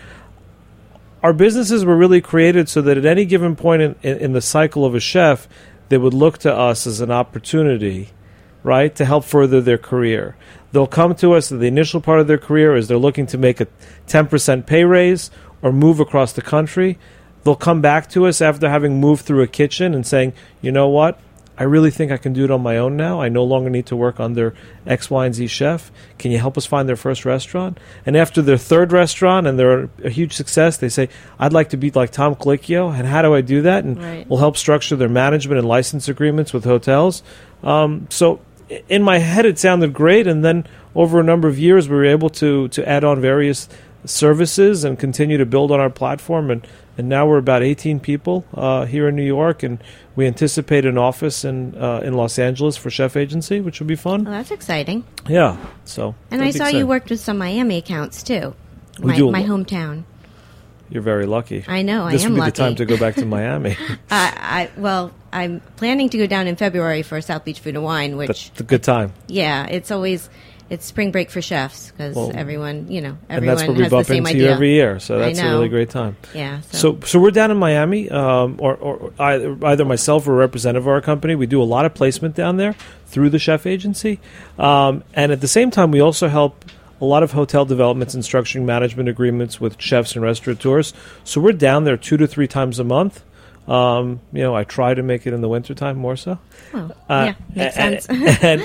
our 1.21 1.33
businesses 1.33 1.83
were 1.83 1.97
really 1.97 2.21
created 2.21 2.69
so 2.69 2.81
that 2.81 2.97
at 2.97 3.05
any 3.05 3.25
given 3.25 3.55
point 3.55 3.81
in, 3.81 3.95
in, 4.03 4.17
in 4.19 4.33
the 4.33 4.41
cycle 4.41 4.85
of 4.85 4.95
a 4.95 4.99
chef, 4.99 5.47
they 5.89 5.97
would 5.97 6.13
look 6.13 6.37
to 6.39 6.53
us 6.53 6.87
as 6.87 7.01
an 7.01 7.11
opportunity, 7.11 8.09
right, 8.63 8.95
to 8.95 9.05
help 9.05 9.25
further 9.25 9.59
their 9.59 9.77
career. 9.77 10.35
They'll 10.75 10.87
come 10.87 11.15
to 11.15 11.31
us 11.35 11.53
at 11.53 11.61
the 11.61 11.67
initial 11.67 12.01
part 12.01 12.19
of 12.19 12.27
their 12.27 12.37
career 12.37 12.75
as 12.75 12.89
they're 12.89 12.97
looking 12.97 13.25
to 13.27 13.37
make 13.37 13.61
a 13.61 13.67
10% 14.09 14.65
pay 14.65 14.83
raise 14.83 15.31
or 15.61 15.71
move 15.71 16.01
across 16.01 16.33
the 16.33 16.41
country. 16.41 16.99
They'll 17.45 17.55
come 17.55 17.79
back 17.79 18.09
to 18.09 18.25
us 18.27 18.41
after 18.41 18.67
having 18.69 18.99
moved 18.99 19.23
through 19.23 19.41
a 19.41 19.47
kitchen 19.47 19.93
and 19.93 20.05
saying, 20.05 20.33
you 20.61 20.73
know 20.73 20.89
what? 20.89 21.17
I 21.57 21.63
really 21.63 21.91
think 21.91 22.11
I 22.11 22.17
can 22.17 22.33
do 22.33 22.43
it 22.43 22.51
on 22.51 22.59
my 22.61 22.75
own 22.75 22.97
now. 22.97 23.21
I 23.21 23.29
no 23.29 23.45
longer 23.45 23.69
need 23.69 23.85
to 23.85 23.95
work 23.95 24.19
under 24.19 24.53
X, 24.85 25.09
Y, 25.09 25.25
and 25.25 25.33
Z 25.33 25.47
chef. 25.47 25.93
Can 26.19 26.31
you 26.31 26.39
help 26.39 26.57
us 26.57 26.65
find 26.65 26.89
their 26.89 26.97
first 26.97 27.23
restaurant? 27.23 27.77
And 28.05 28.17
after 28.17 28.41
their 28.41 28.57
third 28.57 28.91
restaurant 28.91 29.47
and 29.47 29.57
they're 29.57 29.89
a 30.03 30.09
huge 30.09 30.33
success, 30.33 30.75
they 30.75 30.89
say, 30.89 31.07
I'd 31.39 31.53
like 31.53 31.69
to 31.69 31.77
be 31.77 31.89
like 31.91 32.11
Tom 32.11 32.35
Colicchio. 32.35 32.93
And 32.93 33.07
how 33.07 33.21
do 33.21 33.33
I 33.33 33.39
do 33.39 33.61
that? 33.61 33.85
And 33.85 33.97
Right. 33.97 34.29
we'll 34.29 34.39
help 34.39 34.57
structure 34.57 34.97
their 34.97 35.07
management 35.07 35.57
and 35.57 35.65
license 35.69 36.09
agreements 36.09 36.51
with 36.51 36.65
hotels. 36.65 37.23
Um, 37.63 38.07
so 38.09 38.41
in 38.89 39.03
my 39.03 39.19
head, 39.19 39.45
it 39.45 39.59
sounded 39.59 39.93
great. 39.93 40.27
And 40.27 40.43
then 40.43 40.67
over 40.95 41.19
a 41.19 41.23
number 41.23 41.47
of 41.47 41.59
years, 41.59 41.89
we 41.89 41.95
were 41.95 42.05
able 42.05 42.29
to, 42.31 42.67
to 42.69 42.87
add 42.87 43.03
on 43.03 43.21
various 43.21 43.69
services 44.05 44.83
and 44.83 44.99
continue 44.99 45.37
to 45.37 45.45
build 45.45 45.71
on 45.71 45.79
our 45.79 45.89
platform. 45.89 46.51
And, 46.51 46.65
and 46.97 47.09
now 47.09 47.27
we're 47.27 47.37
about 47.37 47.63
18 47.63 47.99
people 47.99 48.45
uh, 48.53 48.85
here 48.85 49.07
in 49.07 49.15
New 49.15 49.25
York. 49.25 49.63
And 49.63 49.83
we 50.15 50.25
anticipate 50.27 50.85
an 50.85 50.97
office 50.97 51.43
in, 51.43 51.75
uh, 51.75 52.01
in 52.03 52.13
Los 52.13 52.39
Angeles 52.39 52.77
for 52.77 52.89
Chef 52.89 53.15
Agency, 53.15 53.59
which 53.61 53.79
will 53.79 53.87
be 53.87 53.95
fun. 53.95 54.23
Well, 54.23 54.33
that's 54.33 54.51
exciting. 54.51 55.03
Yeah. 55.27 55.57
So 55.83 56.15
And 56.31 56.41
I 56.41 56.51
saw 56.51 56.67
you 56.67 56.87
worked 56.87 57.09
with 57.09 57.19
some 57.19 57.37
Miami 57.37 57.77
accounts 57.77 58.23
too. 58.23 58.55
We 58.99 59.07
my 59.07 59.15
do 59.15 59.31
my 59.31 59.43
hometown. 59.43 60.05
You're 60.89 61.01
very 61.03 61.25
lucky. 61.25 61.63
I 61.67 61.81
know. 61.81 62.09
this 62.09 62.23
I 62.23 62.25
am 62.25 62.31
would 62.33 62.37
be 62.37 62.41
lucky. 62.41 62.51
the 62.51 62.57
time 62.57 62.75
to 62.75 62.85
go 62.85 62.97
back 62.97 63.15
to 63.15 63.25
Miami. 63.37 63.75
I, 64.11 64.69
I 64.75 64.79
well, 64.79 65.11
I'm 65.33 65.59
planning 65.77 66.09
to 66.09 66.17
go 66.17 66.27
down 66.27 66.47
in 66.47 66.55
February 66.55 67.01
for 67.01 67.19
South 67.21 67.43
Beach 67.43 67.59
Food 67.59 67.75
and 67.75 67.83
Wine, 67.83 68.17
which 68.17 68.49
That's 68.49 68.59
a 68.61 68.63
good 68.63 68.83
time. 68.83 69.13
yeah, 69.27 69.65
it's 69.65 69.91
always 69.91 70.29
it's 70.67 70.83
spring 70.85 71.11
break 71.11 71.29
for 71.29 71.43
chefs 71.43 71.91
because 71.91 72.15
Well, 72.15 72.31
everyone 72.33 72.87
you 72.91 72.99
know 73.01 73.17
everyone 73.29 73.49
and 73.49 73.59
that's 73.59 73.67
where 73.67 73.77
we 73.77 73.83
has 73.83 73.91
the 73.91 73.95
bump 73.97 74.07
same 74.07 74.17
into 74.25 74.29
idea 74.31 74.47
you 74.47 74.49
every 74.53 74.71
year. 74.71 74.99
So 74.99 75.19
that's 75.19 75.37
a 75.39 75.43
really 75.49 75.69
great 75.69 75.89
time. 75.91 76.17
Yeah. 76.33 76.61
So, 76.61 76.77
So, 76.77 76.99
so 77.05 77.19
we're 77.19 77.29
down 77.31 77.51
in 77.51 77.57
Miami, 77.57 78.09
um, 78.09 78.55
or, 78.59 78.75
or 78.75 79.13
either, 79.19 79.57
either 79.63 79.85
myself 79.85 80.27
or 80.27 80.33
a 80.33 80.37
representative 80.37 80.83
of 80.83 80.87
our 80.87 81.01
company. 81.01 81.35
We 81.35 81.45
do 81.45 81.61
a 81.61 81.65
lot 81.65 81.85
of 81.85 81.93
placement 81.93 82.33
down 82.35 82.57
there 82.57 82.75
through 83.07 83.29
the 83.29 83.39
chef 83.39 83.65
agency, 83.67 84.19
um, 84.57 85.03
and 85.13 85.31
at 85.31 85.41
the 85.41 85.47
same 85.47 85.69
time, 85.71 85.91
we 85.91 85.99
also 85.99 86.27
help 86.29 86.65
a 87.05 87.07
lot 87.07 87.23
of 87.23 87.31
hotel 87.31 87.65
developments 87.65 88.15
and 88.15 88.23
structuring 88.23 88.65
management 88.65 89.07
agreements 89.07 89.61
with 89.61 89.79
chefs 89.79 90.15
and 90.15 90.23
restaurateurs. 90.23 90.93
So 91.23 91.39
we're 91.39 91.53
down 91.53 91.83
there 91.83 91.97
two 91.97 92.17
to 92.17 92.25
three 92.25 92.47
times 92.47 92.79
a 92.79 92.83
month. 92.83 93.23
Um, 93.67 94.21
you 94.33 94.41
know, 94.41 94.55
I 94.55 94.63
try 94.63 94.93
to 94.93 95.03
make 95.03 95.25
it 95.27 95.33
in 95.33 95.41
the 95.41 95.49
wintertime 95.49 95.97
more 95.97 96.15
so. 96.15 96.39
oh, 96.73 96.91
Uh, 97.07 97.33
yeah, 97.33 97.35
makes 97.55 97.77
and, 97.77 98.01
sense. 98.03 98.39
and, 98.43 98.63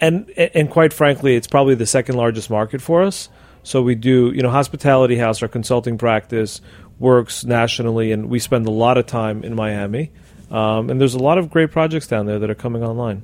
and 0.00 0.30
and 0.54 0.70
quite 0.70 0.92
frankly, 0.92 1.36
it's 1.36 1.46
probably 1.46 1.74
the 1.74 1.86
second 1.86 2.16
largest 2.16 2.50
market 2.50 2.82
for 2.82 3.02
us. 3.02 3.28
So 3.62 3.82
we 3.82 3.94
do, 3.94 4.32
you 4.34 4.42
know, 4.42 4.50
Hospitality 4.50 5.16
House, 5.16 5.42
our 5.42 5.48
consulting 5.48 5.98
practice, 5.98 6.60
works 6.98 7.44
nationally, 7.44 8.12
and 8.12 8.28
we 8.28 8.38
spend 8.38 8.66
a 8.66 8.70
lot 8.70 8.98
of 8.98 9.06
time 9.06 9.42
in 9.42 9.54
Miami. 9.54 10.10
Um, 10.50 10.90
and 10.90 11.00
there's 11.00 11.14
a 11.14 11.18
lot 11.18 11.38
of 11.38 11.50
great 11.50 11.72
projects 11.72 12.06
down 12.06 12.26
there 12.26 12.38
that 12.38 12.48
are 12.50 12.54
coming 12.54 12.84
online. 12.84 13.22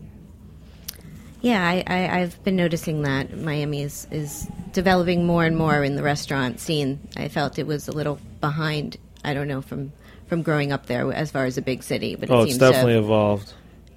Yeah, 1.42 1.62
I, 1.62 1.84
I, 1.87 2.20
I've 2.20 2.42
been 2.44 2.56
noticing 2.56 3.02
that 3.02 3.37
Miami 3.37 3.82
is 3.82 4.06
is 4.11 4.49
developing 4.72 5.26
more 5.26 5.44
and 5.44 5.56
more 5.56 5.84
in 5.84 5.96
the 5.96 6.02
restaurant 6.02 6.61
scene. 6.61 7.00
I 7.16 7.28
felt 7.28 7.58
it 7.58 7.66
was 7.66 7.88
a 7.88 7.92
little 7.92 8.18
behind. 8.40 8.96
I 9.25 9.34
don't 9.34 9.49
know 9.49 9.61
from 9.61 9.92
from 10.28 10.42
growing 10.42 10.72
up 10.72 10.87
there 10.87 11.12
as 11.12 11.30
far 11.30 11.44
as 11.44 11.58
a 11.58 11.62
big 11.62 11.82
city, 11.82 12.14
but 12.14 12.30
it 12.30 12.32
Oh, 12.32 12.42
it's 12.42 12.52
seems 12.52 12.58
definitely 12.61 12.94
to 12.94 13.00
evolved. 13.00 13.52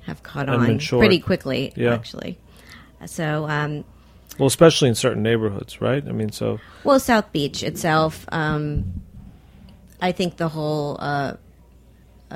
have 0.06 0.22
caught 0.22 0.50
and 0.50 0.62
on 0.62 0.80
pretty 1.00 1.20
quickly. 1.20 1.72
Yeah. 1.78 1.94
actually. 1.94 2.38
So, 3.06 3.48
um, 3.48 3.86
Well, 4.38 4.48
especially 4.48 4.90
in 4.90 4.96
certain 4.96 5.24
neighborhoods, 5.24 5.80
right? 5.80 6.04
I 6.06 6.12
mean, 6.12 6.32
so 6.32 6.60
Well, 6.84 7.00
South 7.00 7.32
Beach 7.32 7.64
itself, 7.64 8.26
um, 8.32 9.02
I 10.02 10.12
think 10.12 10.38
the 10.38 10.50
whole 10.50 10.98
uh, 11.00 11.36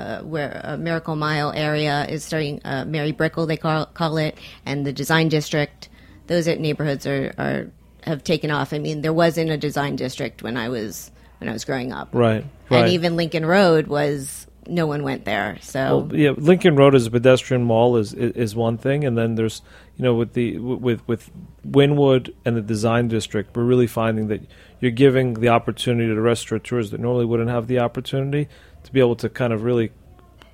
uh, 0.00 0.22
where 0.22 0.60
uh, 0.64 0.76
Miracle 0.76 1.16
Mile 1.16 1.52
area 1.52 2.06
is 2.08 2.24
starting. 2.24 2.60
Uh, 2.64 2.84
Mary 2.86 3.12
Brickell, 3.12 3.46
they 3.46 3.56
call 3.56 3.86
call 3.86 4.16
it, 4.16 4.38
and 4.64 4.86
the 4.86 4.92
Design 4.92 5.28
District. 5.28 5.88
Those 6.26 6.46
neighborhoods 6.46 7.06
are, 7.06 7.34
are 7.38 7.70
have 8.04 8.24
taken 8.24 8.50
off. 8.50 8.72
I 8.72 8.78
mean, 8.78 9.02
there 9.02 9.12
wasn't 9.12 9.50
a 9.50 9.56
design 9.56 9.96
district 9.96 10.42
when 10.42 10.56
I 10.56 10.68
was 10.68 11.10
when 11.38 11.48
I 11.48 11.52
was 11.52 11.64
growing 11.64 11.92
up, 11.92 12.08
right, 12.12 12.44
right. 12.68 12.84
and 12.84 12.88
even 12.92 13.16
Lincoln 13.16 13.46
Road 13.46 13.86
was 13.86 14.46
no 14.66 14.86
one 14.86 15.02
went 15.02 15.24
there. 15.24 15.58
So 15.60 15.98
Well, 15.98 16.16
yeah, 16.16 16.30
Lincoln 16.36 16.76
Road 16.76 16.94
as 16.94 17.06
a 17.06 17.10
pedestrian 17.10 17.64
mall 17.64 17.96
is, 17.96 18.12
is 18.14 18.32
is 18.32 18.56
one 18.56 18.78
thing, 18.78 19.04
and 19.04 19.16
then 19.16 19.34
there's 19.34 19.62
you 19.96 20.04
know 20.04 20.14
with 20.14 20.34
the 20.34 20.58
with 20.58 21.06
with 21.08 21.30
Wynwood 21.66 22.32
and 22.44 22.56
the 22.56 22.62
Design 22.62 23.08
District, 23.08 23.54
we're 23.56 23.64
really 23.64 23.86
finding 23.86 24.28
that 24.28 24.42
you're 24.80 24.90
giving 24.90 25.34
the 25.34 25.48
opportunity 25.48 26.12
to 26.12 26.20
restaurateurs 26.20 26.90
that 26.90 27.00
normally 27.00 27.26
wouldn't 27.26 27.50
have 27.50 27.66
the 27.66 27.78
opportunity 27.78 28.48
to 28.84 28.92
be 28.92 29.00
able 29.00 29.16
to 29.16 29.28
kind 29.28 29.52
of 29.52 29.62
really 29.62 29.92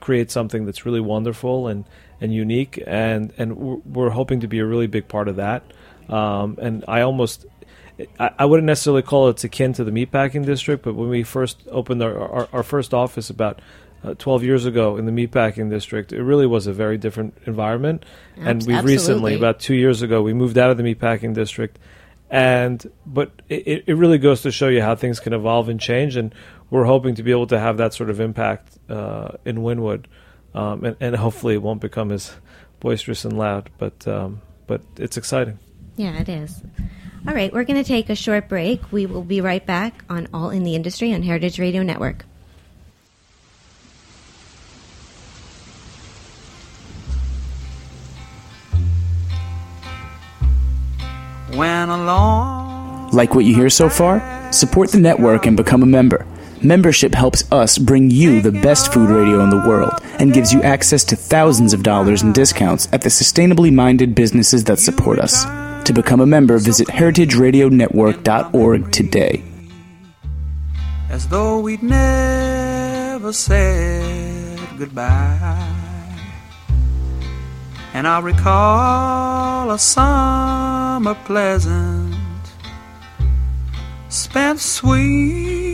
create 0.00 0.30
something 0.30 0.66
that's 0.66 0.85
really 0.87 1.00
wonderful 1.00 1.68
and 1.68 1.85
and 2.21 2.33
unique, 2.33 2.83
and 2.87 3.33
and 3.38 3.56
we're- 3.85 4.11
hoping 4.11 4.40
to 4.40 4.47
be 4.49 4.59
a 4.59 4.64
really 4.66 4.87
big 4.87 5.06
part 5.09 5.28
of 5.28 5.37
that. 5.37 5.62
um, 6.09 6.56
and 6.62 6.85
I 6.87 7.00
almost 7.02 7.47
I, 8.18 8.30
I 8.38 8.45
wouldn't 8.45 8.66
necessarily 8.66 9.02
call 9.02 9.28
it 9.28 9.42
akin 9.45 9.73
to 9.75 9.85
the 9.85 9.90
meatpacking 9.90 10.45
district, 10.45 10.83
but 10.85 10.95
when 10.95 11.09
we 11.09 11.23
first 11.23 11.62
opened 11.71 12.02
our, 12.02 12.16
our, 12.18 12.49
our 12.52 12.62
first 12.62 12.92
office 12.95 13.30
about 13.30 13.61
uh, 14.04 14.14
12 14.14 14.45
years 14.45 14.66
ago 14.66 14.97
in 14.97 15.06
the 15.06 15.12
meatpacking 15.12 15.71
district, 15.71 16.12
it 16.12 16.23
really 16.23 16.47
was 16.47 16.66
a 16.66 16.73
very 16.73 16.99
different 16.99 17.37
environment. 17.47 18.04
and 18.37 18.62
we've 18.66 18.85
recently, 18.85 19.35
about 19.35 19.59
two 19.61 19.75
years 19.75 20.02
ago, 20.02 20.23
we 20.23 20.33
moved 20.35 20.59
out 20.59 20.71
of 20.71 20.76
the 20.76 20.83
meatpacking 20.83 21.35
district. 21.35 21.78
And 22.28 22.85
but 23.06 23.30
it, 23.49 23.85
it 23.87 23.95
really 23.95 24.18
goes 24.18 24.42
to 24.42 24.50
show 24.50 24.68
you 24.68 24.83
how 24.83 24.97
things 24.97 25.21
can 25.21 25.33
evolve 25.33 25.68
and 25.68 25.80
change, 25.80 26.16
and 26.16 26.35
we're 26.70 26.85
hoping 26.85 27.14
to 27.16 27.23
be 27.23 27.30
able 27.30 27.46
to 27.49 27.58
have 27.58 27.76
that 27.78 27.94
sort 27.94 28.11
of 28.11 28.20
impact 28.20 28.78
uh, 28.88 29.32
in 29.44 29.58
Wynwood, 29.58 30.06
um, 30.54 30.85
and, 30.85 30.96
and 31.00 31.16
hopefully 31.16 31.54
it 31.54 31.62
won't 31.62 31.80
become 31.80 32.11
as 32.12 32.32
boisterous 32.80 33.25
and 33.25 33.38
loud. 33.38 33.70
But 33.78 34.06
um, 34.06 34.42
but 34.66 34.82
it's 34.96 35.16
exciting. 35.16 35.58
Yeah, 35.96 36.18
it 36.20 36.28
is. 36.28 36.62
All 37.26 37.35
right, 37.35 37.52
we're 37.52 37.64
going 37.64 37.82
to 37.82 37.88
take 37.88 38.08
a 38.08 38.14
short 38.14 38.49
break. 38.49 38.92
We 38.92 39.06
will 39.06 39.25
be 39.25 39.40
right 39.40 39.64
back 39.64 40.04
on 40.08 40.28
All 40.32 40.50
in 40.50 40.62
the 40.62 40.75
Industry 40.75 41.12
on 41.12 41.23
Heritage 41.23 41.58
Radio 41.58 41.82
Network. 41.82 42.25
When 51.54 51.88
along 51.88 53.11
Like 53.12 53.35
what 53.35 53.44
you 53.44 53.54
hear 53.54 53.70
so 53.70 53.88
far? 53.88 54.23
Support 54.52 54.90
the 54.90 55.00
network 55.00 55.46
and 55.46 55.56
become 55.56 55.82
a 55.82 55.87
member. 55.87 56.26
Membership 56.62 57.14
helps 57.14 57.50
us 57.52 57.76
bring 57.78 58.10
you 58.10 58.40
the 58.40 58.52
best 58.52 58.92
food 58.92 59.10
radio 59.10 59.42
in 59.44 59.50
the 59.50 59.58
world 59.58 59.92
and 60.18 60.32
gives 60.32 60.52
you 60.52 60.62
access 60.62 61.04
to 61.04 61.16
thousands 61.16 61.72
of 61.75 61.82
dollars 61.82 62.22
in 62.22 62.32
discounts 62.32 62.88
at 62.92 63.02
the 63.02 63.08
sustainably 63.10 63.72
minded 63.72 64.14
businesses 64.14 64.64
that 64.64 64.78
support 64.78 65.18
us. 65.18 65.44
To 65.86 65.92
become 65.92 66.20
a 66.20 66.26
member, 66.26 66.58
visit 66.58 66.88
heritageradionetwork.org 66.88 68.92
today. 68.92 69.42
as 71.08 71.28
though 71.28 71.60
we'd 71.60 71.82
never 71.82 73.32
said 73.32 74.58
goodbye. 74.78 75.72
And 77.94 78.06
I 78.08 78.18
recall 78.20 79.70
a 79.70 79.78
summer 79.78 81.14
pleasant, 81.25 82.14
spent 84.08 84.58
sweet 84.60 85.65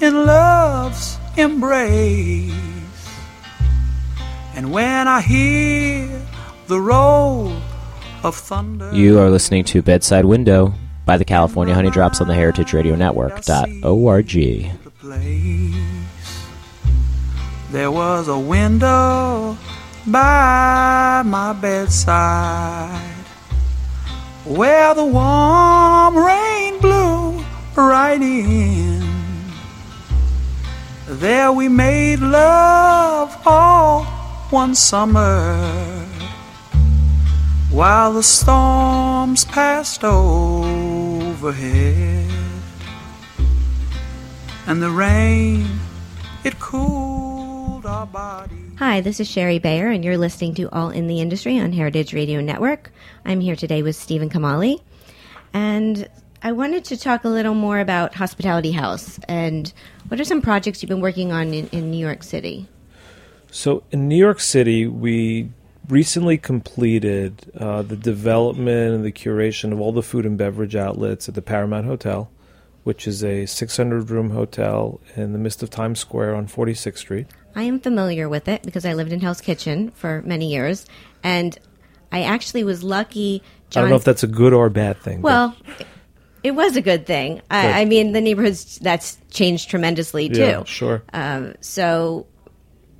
in 0.00 0.26
love's 0.26 1.18
embrace. 1.36 2.52
And 4.54 4.72
when 4.72 5.06
I 5.08 5.20
hear 5.20 6.20
the 6.66 6.80
roll 6.80 7.52
of 8.22 8.34
thunder, 8.34 8.90
You 8.92 9.18
are 9.20 9.30
listening 9.30 9.64
to 9.64 9.82
Bedside 9.82 10.24
Window 10.24 10.74
by 11.06 11.16
the 11.16 11.24
California 11.24 11.74
Honeydrops 11.74 12.20
on 12.20 12.28
the 12.28 12.34
Heritage 12.34 12.72
Radio 12.72 12.94
Network.org. 12.96 14.26
the 14.28 14.90
place. 15.00 15.74
There 17.70 17.90
was 17.90 18.28
a 18.28 18.38
window 18.38 19.56
by 20.06 21.22
my 21.24 21.52
bedside 21.52 23.14
where 24.44 24.94
the 24.94 25.04
warm 25.04 26.16
rain 26.16 26.78
blew 26.80 27.44
right 27.76 28.20
in. 28.20 28.97
There 31.10 31.50
we 31.52 31.70
made 31.70 32.20
love 32.20 33.34
all 33.46 34.04
one 34.50 34.74
summer 34.74 36.04
while 37.70 38.12
the 38.12 38.22
storms 38.22 39.46
passed 39.46 40.04
overhead 40.04 41.00
and 44.66 44.82
the 44.82 44.90
rain 44.90 45.80
it 46.44 46.60
cooled 46.60 47.86
our 47.86 48.04
bodies. 48.04 48.72
Hi, 48.78 49.00
this 49.00 49.18
is 49.18 49.26
Shari 49.26 49.58
Bayer, 49.58 49.88
and 49.88 50.04
you're 50.04 50.18
listening 50.18 50.54
to 50.56 50.68
All 50.74 50.90
in 50.90 51.06
the 51.06 51.22
Industry 51.22 51.58
on 51.58 51.72
Heritage 51.72 52.12
Radio 52.12 52.42
Network. 52.42 52.92
I'm 53.24 53.40
here 53.40 53.56
today 53.56 53.82
with 53.82 53.96
Steven 53.96 54.28
Kamali, 54.28 54.82
and 55.54 56.06
I 56.42 56.52
wanted 56.52 56.84
to 56.86 56.96
talk 56.96 57.24
a 57.24 57.28
little 57.28 57.54
more 57.54 57.80
about 57.80 58.14
Hospitality 58.14 58.70
House 58.72 59.18
and 59.28 59.72
what 60.08 60.20
are 60.20 60.24
some 60.24 60.40
projects 60.40 60.82
you've 60.82 60.88
been 60.88 61.00
working 61.00 61.32
on 61.32 61.52
in, 61.52 61.66
in 61.68 61.90
New 61.90 61.98
York 61.98 62.22
City? 62.22 62.68
So 63.50 63.82
in 63.90 64.08
New 64.08 64.16
York 64.16 64.40
City, 64.40 64.86
we 64.86 65.50
recently 65.88 66.38
completed 66.38 67.50
uh, 67.58 67.82
the 67.82 67.96
development 67.96 68.94
and 68.94 69.04
the 69.04 69.12
curation 69.12 69.72
of 69.72 69.80
all 69.80 69.90
the 69.92 70.02
food 70.02 70.24
and 70.26 70.38
beverage 70.38 70.76
outlets 70.76 71.28
at 71.28 71.34
the 71.34 71.42
Paramount 71.42 71.86
Hotel, 71.86 72.30
which 72.84 73.08
is 73.08 73.24
a 73.24 73.46
600 73.46 74.10
room 74.10 74.30
hotel 74.30 75.00
in 75.16 75.32
the 75.32 75.38
midst 75.38 75.62
of 75.62 75.70
Times 75.70 75.98
Square 75.98 76.34
on 76.36 76.46
46th 76.46 76.98
Street. 76.98 77.26
I 77.56 77.62
am 77.64 77.80
familiar 77.80 78.28
with 78.28 78.46
it 78.48 78.62
because 78.62 78.84
I 78.84 78.94
lived 78.94 79.12
in 79.12 79.20
Hell's 79.20 79.40
Kitchen 79.40 79.90
for 79.92 80.22
many 80.22 80.52
years, 80.52 80.86
and 81.24 81.58
I 82.12 82.22
actually 82.22 82.62
was 82.64 82.84
lucky. 82.84 83.42
John 83.70 83.80
I 83.80 83.84
don't 83.84 83.90
know 83.90 83.96
if 83.96 84.04
that's 84.04 84.22
a 84.22 84.28
good 84.28 84.52
or 84.52 84.66
a 84.66 84.70
bad 84.70 84.98
thing. 85.00 85.20
but- 85.22 85.28
Well, 85.28 85.56
it 86.48 86.54
was 86.54 86.76
a 86.76 86.80
good 86.80 87.04
thing. 87.06 87.42
I, 87.50 87.82
I 87.82 87.84
mean, 87.84 88.12
the 88.12 88.20
neighborhood's 88.22 88.78
that's 88.78 89.18
changed 89.30 89.68
tremendously 89.68 90.28
too. 90.30 90.40
yeah, 90.40 90.64
sure. 90.64 91.02
Um, 91.12 91.54
so, 91.60 92.26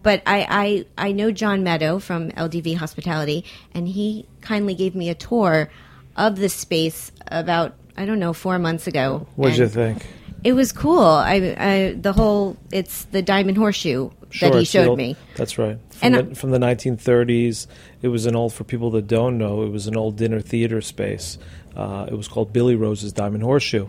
but 0.03 0.23
I, 0.27 0.85
I 0.99 1.07
I 1.09 1.13
know 1.13 1.31
John 1.31 1.65
Meadow 1.65 1.99
from 1.99 2.31
LDV 2.33 2.77
Hospitality, 2.77 3.45
and 3.73 3.89
he 3.89 4.27
kindly 4.43 4.75
gave 4.75 4.95
me 4.95 5.09
a 5.09 5.15
tour 5.15 5.71
of 6.17 6.37
the 6.37 6.49
space 6.51 7.11
about 7.29 7.75
I 7.97 8.05
don't 8.05 8.19
know 8.19 8.35
four 8.35 8.59
months 8.59 8.87
ago. 8.87 9.27
What 9.37 9.51
did 9.51 9.59
you 9.59 9.69
think? 9.69 10.07
It 10.45 10.53
was 10.53 10.71
cool. 10.71 11.01
I, 11.03 11.57
I 11.59 11.97
the 11.99 12.13
whole 12.13 12.57
it's 12.71 13.05
the 13.05 13.23
diamond 13.23 13.57
horseshoe 13.57 14.11
Sure, 14.31 14.51
that 14.51 14.59
he 14.59 14.65
showed 14.65 14.89
old- 14.89 14.99
me. 14.99 15.17
That's 15.37 15.57
right. 15.59 15.79
From, 15.91 16.15
And 16.15 16.31
the, 16.31 16.35
from 16.35 16.51
the 16.51 16.59
1930s, 16.59 17.67
it 18.03 18.09
was 18.09 18.27
an 18.27 18.37
old. 18.37 18.53
For 18.53 18.63
people 18.63 18.91
that 18.93 19.07
don't 19.07 19.39
know, 19.39 19.63
it 19.63 19.71
was 19.71 19.87
an 19.87 19.97
old 19.97 20.17
dinner 20.17 20.41
theater 20.41 20.81
space. 20.81 21.39
Uh, 21.77 22.07
it 22.09 22.15
was 22.15 22.29
called 22.29 22.53
Billy 22.53 22.77
Rose's 22.77 23.13
Diamond 23.13 23.43
Horseshoe, 23.43 23.89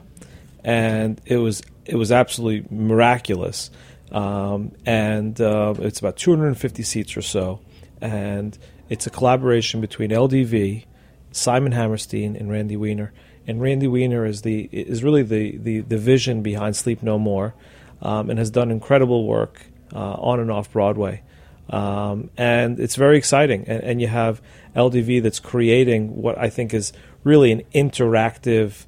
and 0.63 1.19
it 1.25 1.37
was 1.37 1.61
it 1.85 1.95
was 1.95 2.11
absolutely 2.11 2.67
miraculous. 2.75 3.71
Um, 4.11 4.71
and 4.85 5.39
uh, 5.39 5.75
it's 5.79 5.99
about 5.99 6.17
250 6.17 6.83
seats 6.83 7.15
or 7.15 7.21
so, 7.21 7.59
and 8.01 8.57
it's 8.89 9.05
a 9.05 9.09
collaboration 9.09 9.81
between 9.81 10.09
LDV, 10.09 10.85
Simon 11.31 11.71
Hammerstein, 11.71 12.35
and 12.35 12.49
Randy 12.49 12.75
Weiner. 12.75 13.13
And 13.47 13.61
Randy 13.61 13.87
Weiner 13.87 14.25
is 14.25 14.41
the 14.41 14.69
is 14.71 15.03
really 15.03 15.23
the 15.23 15.57
the, 15.57 15.81
the 15.81 15.97
vision 15.97 16.41
behind 16.41 16.75
Sleep 16.75 17.01
No 17.03 17.17
More, 17.17 17.53
um, 18.01 18.29
and 18.29 18.39
has 18.39 18.49
done 18.49 18.71
incredible 18.71 19.25
work 19.25 19.61
uh, 19.93 20.13
on 20.13 20.39
and 20.39 20.51
off 20.51 20.71
Broadway. 20.71 21.23
Um, 21.69 22.29
and 22.37 22.79
it's 22.79 22.95
very 22.95 23.17
exciting. 23.17 23.65
And, 23.67 23.83
and 23.83 24.01
you 24.01 24.07
have 24.07 24.41
LDV 24.75 25.21
that's 25.23 25.39
creating 25.39 26.21
what 26.21 26.37
I 26.37 26.49
think 26.49 26.73
is 26.73 26.91
really 27.23 27.51
an 27.51 27.61
interactive 27.73 28.85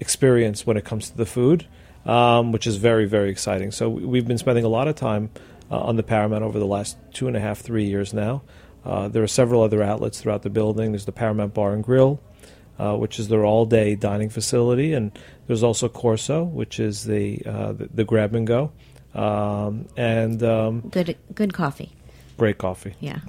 experience 0.00 0.66
when 0.66 0.76
it 0.76 0.84
comes 0.84 1.10
to 1.10 1.16
the 1.16 1.26
food, 1.26 1.66
um, 2.06 2.52
which 2.52 2.66
is 2.66 2.76
very, 2.76 3.06
very 3.06 3.30
exciting. 3.30 3.70
So 3.70 3.88
we- 3.90 4.04
we've 4.04 4.26
been 4.26 4.38
spending 4.38 4.64
a 4.64 4.68
lot 4.68 4.88
of 4.88 4.94
time 4.96 5.30
uh, 5.70 5.78
on 5.78 5.96
the 5.96 6.02
Paramount 6.02 6.42
over 6.42 6.58
the 6.58 6.66
last 6.66 6.96
two 7.12 7.28
and 7.28 7.36
a 7.36 7.40
half, 7.40 7.60
three 7.60 7.84
years 7.84 8.12
now. 8.12 8.42
Uh, 8.84 9.08
there 9.08 9.22
are 9.22 9.28
several 9.28 9.62
other 9.62 9.82
outlets 9.82 10.20
throughout 10.20 10.42
the 10.42 10.50
building. 10.50 10.92
There's 10.92 11.04
the 11.04 11.12
Paramount 11.12 11.54
Bar 11.54 11.72
and 11.72 11.84
Grill, 11.84 12.20
uh, 12.78 12.96
which 12.96 13.18
is 13.20 13.28
their 13.28 13.44
all-day 13.44 13.94
dining 13.94 14.28
facility, 14.28 14.92
and 14.92 15.12
there's 15.46 15.62
also 15.62 15.88
Corso, 15.88 16.42
which 16.42 16.80
is 16.80 17.04
the 17.04 17.40
uh, 17.46 17.72
the, 17.72 17.88
the 17.94 18.04
grab 18.04 18.34
and 18.34 18.44
go, 18.46 18.72
um, 19.14 19.86
and 19.96 20.42
um, 20.42 20.80
Good 20.90 21.16
good 21.34 21.52
coffee. 21.54 21.92
Great 22.36 22.58
coffee. 22.58 22.94
Yeah. 23.00 23.20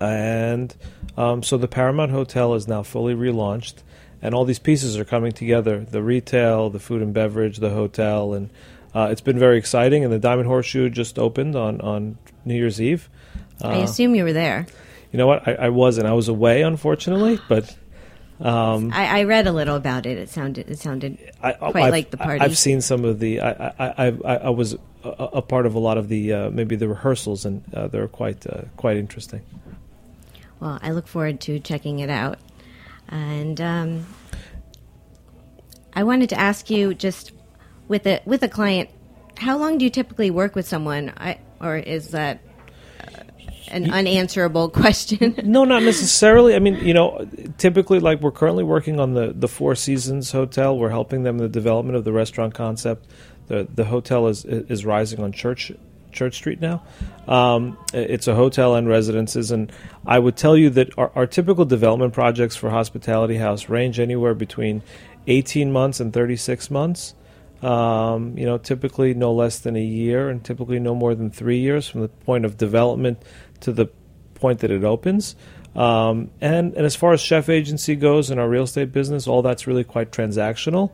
And 0.00 0.74
um, 1.16 1.42
so 1.42 1.58
the 1.58 1.68
Paramount 1.68 2.10
Hotel 2.10 2.54
is 2.54 2.66
now 2.66 2.82
fully 2.82 3.14
relaunched, 3.14 3.74
and 4.22 4.34
all 4.34 4.44
these 4.44 4.58
pieces 4.58 4.96
are 4.96 5.04
coming 5.04 5.32
together: 5.32 5.80
the 5.80 6.02
retail, 6.02 6.70
the 6.70 6.78
food 6.80 7.02
and 7.02 7.12
beverage, 7.12 7.58
the 7.58 7.70
hotel, 7.70 8.32
and 8.32 8.48
uh, 8.94 9.08
it's 9.10 9.20
been 9.20 9.38
very 9.38 9.58
exciting. 9.58 10.02
And 10.04 10.12
the 10.12 10.18
Diamond 10.18 10.48
Horseshoe 10.48 10.88
just 10.88 11.18
opened 11.18 11.54
on 11.54 11.80
on 11.82 12.16
New 12.44 12.54
Year's 12.54 12.80
Eve. 12.80 13.10
I 13.62 13.80
Uh, 13.80 13.82
assume 13.82 14.14
you 14.14 14.24
were 14.24 14.32
there. 14.32 14.66
you 15.12 15.18
know 15.18 15.26
what? 15.26 15.46
I, 15.46 15.52
I 15.54 15.68
wasn't. 15.68 16.06
I 16.06 16.12
was 16.14 16.28
away, 16.28 16.62
unfortunately, 16.62 17.38
but. 17.48 17.76
Um, 18.40 18.90
I, 18.94 19.20
I 19.20 19.24
read 19.24 19.46
a 19.46 19.52
little 19.52 19.76
about 19.76 20.06
it. 20.06 20.16
It 20.16 20.30
sounded 20.30 20.70
it 20.70 20.78
sounded 20.78 21.18
I, 21.42 21.52
quite 21.52 21.76
I've, 21.84 21.90
like 21.92 22.10
the 22.10 22.16
party. 22.16 22.40
I've 22.42 22.56
seen 22.56 22.80
some 22.80 23.04
of 23.04 23.18
the. 23.18 23.40
I 23.40 23.50
I, 23.50 23.74
I, 23.78 24.06
I, 24.24 24.36
I 24.36 24.48
was 24.48 24.76
a, 25.04 25.08
a 25.08 25.42
part 25.42 25.66
of 25.66 25.74
a 25.74 25.78
lot 25.78 25.98
of 25.98 26.08
the 26.08 26.32
uh, 26.32 26.50
maybe 26.50 26.76
the 26.76 26.88
rehearsals, 26.88 27.44
and 27.44 27.62
uh, 27.74 27.88
they're 27.88 28.08
quite 28.08 28.46
uh, 28.46 28.62
quite 28.76 28.96
interesting. 28.96 29.42
Well, 30.60 30.78
I 30.82 30.90
look 30.90 31.06
forward 31.06 31.40
to 31.42 31.58
checking 31.58 32.00
it 32.00 32.10
out. 32.10 32.38
And 33.10 33.60
um, 33.60 34.06
I 35.94 36.04
wanted 36.04 36.28
to 36.30 36.38
ask 36.38 36.70
you 36.70 36.94
just 36.94 37.32
with 37.88 38.06
a 38.06 38.20
with 38.24 38.42
a 38.42 38.48
client, 38.48 38.88
how 39.36 39.58
long 39.58 39.78
do 39.78 39.84
you 39.84 39.90
typically 39.90 40.30
work 40.30 40.54
with 40.54 40.66
someone? 40.66 41.12
I, 41.16 41.40
or 41.60 41.76
is 41.76 42.08
that 42.08 42.40
uh, 43.00 43.22
an 43.68 43.90
unanswerable 43.90 44.68
question. 44.70 45.34
No, 45.44 45.64
not 45.64 45.82
necessarily. 45.82 46.54
I 46.54 46.60
mean, 46.60 46.76
you 46.76 46.94
know, 46.94 47.26
typically, 47.58 47.98
like 47.98 48.20
we're 48.20 48.30
currently 48.30 48.64
working 48.64 49.00
on 49.00 49.14
the 49.14 49.32
the 49.34 49.48
Four 49.48 49.74
Seasons 49.74 50.30
Hotel. 50.30 50.76
We're 50.78 50.90
helping 50.90 51.24
them 51.24 51.36
in 51.36 51.42
the 51.42 51.48
development 51.48 51.96
of 51.96 52.04
the 52.04 52.12
restaurant 52.12 52.54
concept. 52.54 53.06
The 53.50 53.66
The 53.74 53.84
hotel 53.84 54.28
is 54.28 54.44
is 54.44 54.84
rising 54.84 55.20
on 55.20 55.32
Church 55.32 55.72
Church 56.12 56.34
Street 56.34 56.60
now. 56.60 56.82
Um, 57.28 57.76
it's 57.92 58.28
a 58.28 58.34
hotel 58.34 58.74
and 58.74 58.88
residences, 58.88 59.50
and 59.50 59.72
I 60.06 60.18
would 60.18 60.36
tell 60.36 60.56
you 60.56 60.70
that 60.70 60.88
our, 60.98 61.10
our 61.14 61.26
typical 61.26 61.64
development 61.64 62.12
projects 62.12 62.56
for 62.56 62.70
Hospitality 62.70 63.36
House 63.36 63.68
range 63.68 64.00
anywhere 64.00 64.34
between 64.34 64.82
eighteen 65.26 65.72
months 65.72 66.00
and 66.00 66.12
thirty 66.12 66.36
six 66.36 66.70
months. 66.70 67.14
Um, 67.62 68.38
you 68.38 68.46
know, 68.46 68.58
typically 68.58 69.12
no 69.14 69.32
less 69.34 69.58
than 69.58 69.76
a 69.76 69.84
year, 69.84 70.30
and 70.30 70.42
typically 70.42 70.78
no 70.78 70.94
more 70.94 71.14
than 71.14 71.30
three 71.30 71.58
years 71.58 71.86
from 71.88 72.00
the 72.00 72.08
point 72.08 72.44
of 72.46 72.56
development 72.56 73.18
to 73.60 73.72
the 73.72 73.86
point 74.34 74.60
that 74.60 74.70
it 74.70 74.84
opens. 74.84 75.36
Um, 75.76 76.30
and 76.40 76.74
and 76.74 76.86
as 76.86 76.96
far 76.96 77.12
as 77.12 77.20
chef 77.20 77.48
agency 77.48 77.96
goes 77.96 78.30
in 78.30 78.38
our 78.38 78.48
real 78.48 78.64
estate 78.64 78.92
business, 78.92 79.28
all 79.28 79.42
that's 79.42 79.66
really 79.66 79.84
quite 79.84 80.10
transactional. 80.10 80.90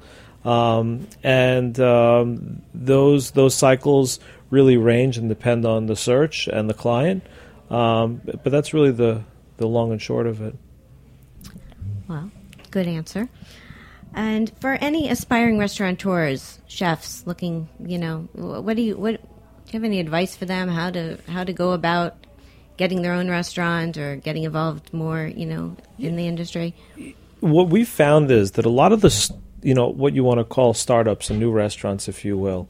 Um, 0.46 1.08
and 1.24 1.78
um, 1.80 2.62
those 2.72 3.32
those 3.32 3.54
cycles 3.54 4.20
really 4.50 4.76
range 4.76 5.18
and 5.18 5.28
depend 5.28 5.66
on 5.66 5.86
the 5.86 5.96
search 5.96 6.46
and 6.46 6.70
the 6.70 6.74
client. 6.74 7.24
Um, 7.68 8.20
but, 8.24 8.44
that's 8.44 8.72
really 8.72 8.92
the 8.92 9.22
the 9.56 9.66
long 9.66 9.90
and 9.90 10.00
short 10.00 10.28
of 10.28 10.40
it. 10.40 10.54
Well, 12.06 12.30
good 12.70 12.86
answer. 12.86 13.28
And 14.14 14.52
for 14.60 14.74
any 14.74 15.10
aspiring 15.10 15.58
restaurateurs, 15.58 16.60
chefs 16.68 17.26
looking, 17.26 17.68
you 17.84 17.98
know, 17.98 18.28
what 18.34 18.76
do 18.76 18.82
you 18.82 18.96
what 18.96 19.16
do 19.16 19.18
you 19.66 19.72
have 19.72 19.84
any 19.84 19.98
advice 19.98 20.36
for 20.36 20.44
them 20.44 20.68
how 20.68 20.90
to 20.90 21.18
how 21.28 21.42
to 21.42 21.52
go 21.52 21.72
about 21.72 22.14
getting 22.76 23.02
their 23.02 23.14
own 23.14 23.28
restaurant 23.28 23.98
or 23.98 24.14
getting 24.14 24.44
involved 24.44 24.94
more, 24.94 25.26
you 25.26 25.46
know, 25.46 25.76
in 25.98 26.14
the 26.14 26.28
industry? 26.28 26.72
what 27.40 27.68
we 27.68 27.84
found 27.84 28.30
is 28.30 28.52
that 28.52 28.64
a 28.64 28.70
lot 28.70 28.92
of 28.92 29.00
the 29.00 29.08
s- 29.08 29.30
you 29.66 29.74
know 29.74 29.88
what 29.88 30.14
you 30.14 30.22
want 30.22 30.38
to 30.38 30.44
call 30.44 30.74
startups 30.74 31.28
and 31.28 31.40
new 31.40 31.50
restaurants 31.50 32.08
if 32.08 32.24
you 32.24 32.38
will. 32.38 32.68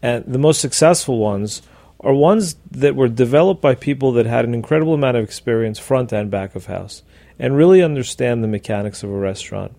And 0.00 0.24
the 0.26 0.38
most 0.38 0.60
successful 0.60 1.18
ones 1.18 1.60
are 2.00 2.14
ones 2.14 2.54
that 2.70 2.94
were 2.94 3.08
developed 3.08 3.60
by 3.60 3.74
people 3.74 4.12
that 4.12 4.26
had 4.26 4.44
an 4.44 4.54
incredible 4.54 4.94
amount 4.94 5.16
of 5.16 5.24
experience 5.24 5.80
front 5.80 6.12
and 6.12 6.30
back 6.30 6.54
of 6.54 6.66
house 6.66 7.02
and 7.38 7.56
really 7.56 7.82
understand 7.82 8.44
the 8.44 8.48
mechanics 8.48 9.02
of 9.02 9.10
a 9.10 9.18
restaurant. 9.18 9.74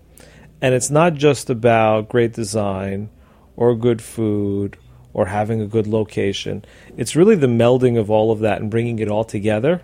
And 0.60 0.74
it's 0.74 0.90
not 0.90 1.14
just 1.14 1.48
about 1.48 2.10
great 2.10 2.34
design 2.34 3.08
or 3.56 3.74
good 3.74 4.02
food 4.02 4.76
or 5.14 5.26
having 5.26 5.62
a 5.62 5.66
good 5.66 5.86
location. 5.86 6.64
It's 6.98 7.16
really 7.16 7.36
the 7.36 7.46
melding 7.46 7.98
of 7.98 8.10
all 8.10 8.30
of 8.30 8.40
that 8.40 8.60
and 8.60 8.70
bringing 8.70 8.98
it 8.98 9.08
all 9.08 9.24
together. 9.24 9.80